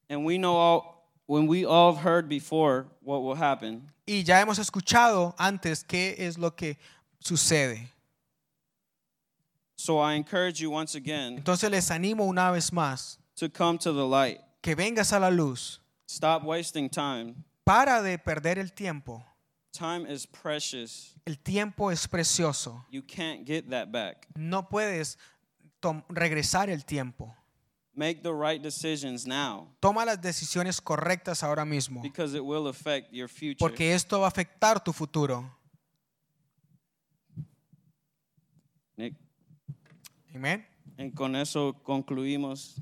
And 0.10 0.24
we 0.26 0.38
know 0.38 0.56
all, 0.56 1.08
when 1.26 1.48
we 1.48 1.66
all 1.66 1.94
have 1.94 2.04
heard 2.04 2.30
before 2.30 2.88
what 3.02 3.24
will 3.24 3.36
happen. 3.36 3.90
Y 4.08 4.24
ya 4.24 4.40
hemos 4.40 4.60
escuchado 4.60 5.34
antes 5.40 5.84
qué 5.84 6.16
es 6.20 6.38
lo 6.38 6.52
que 6.52 6.78
sucede. 7.20 7.88
So 9.78 10.00
I 10.00 10.14
encourage 10.14 10.62
you 10.62 10.72
once 10.72 10.96
again 10.96 11.38
Entonces 11.38 11.70
les 11.70 11.90
animo 11.92 12.26
una 12.26 12.52
vez 12.52 12.72
más 12.72 13.18
to 13.36 13.50
come 13.50 13.78
to 13.80 13.92
the 13.92 14.06
light. 14.06 14.40
que 14.62 14.76
vengas 14.76 15.12
a 15.12 15.20
la 15.20 15.30
luz. 15.30 15.80
Stop 16.08 16.44
wasting 16.44 16.90
time. 16.90 17.36
Para 17.66 18.02
de 18.04 18.18
perder 18.20 18.60
el 18.60 18.72
tiempo. 18.74 19.24
Time 19.78 20.06
is 20.10 20.26
precious. 20.26 21.14
El 21.26 21.38
tiempo 21.38 21.92
es 21.92 22.08
precioso. 22.08 22.86
You 22.90 23.02
can't 23.02 23.46
get 23.46 23.70
that 23.70 23.92
back. 23.92 24.28
No 24.36 24.70
puedes 24.70 25.18
regresar 26.10 26.70
el 26.70 26.86
tiempo. 26.86 27.36
Make 27.98 28.24
the 28.24 28.34
right 28.34 28.62
decisions 28.62 29.26
now 29.26 29.70
Toma 29.80 30.04
las 30.04 30.22
decisiones 30.22 30.82
correctas 30.82 31.44
ahora 31.44 31.64
mismo, 31.66 32.02
because 32.02 32.34
it 32.36 32.44
will 32.44 32.68
affect 32.68 33.12
your 33.14 33.30
future. 33.30 33.58
porque 33.60 33.94
esto 33.94 34.20
va 34.20 34.26
a 34.28 34.30
afectar 34.30 34.84
tu 34.84 34.92
futuro. 34.92 35.50
Nick, 38.98 39.16
Amén. 40.34 40.66
and 40.98 41.14
con 41.14 41.36
eso 41.36 41.74
concluimos 41.84 42.82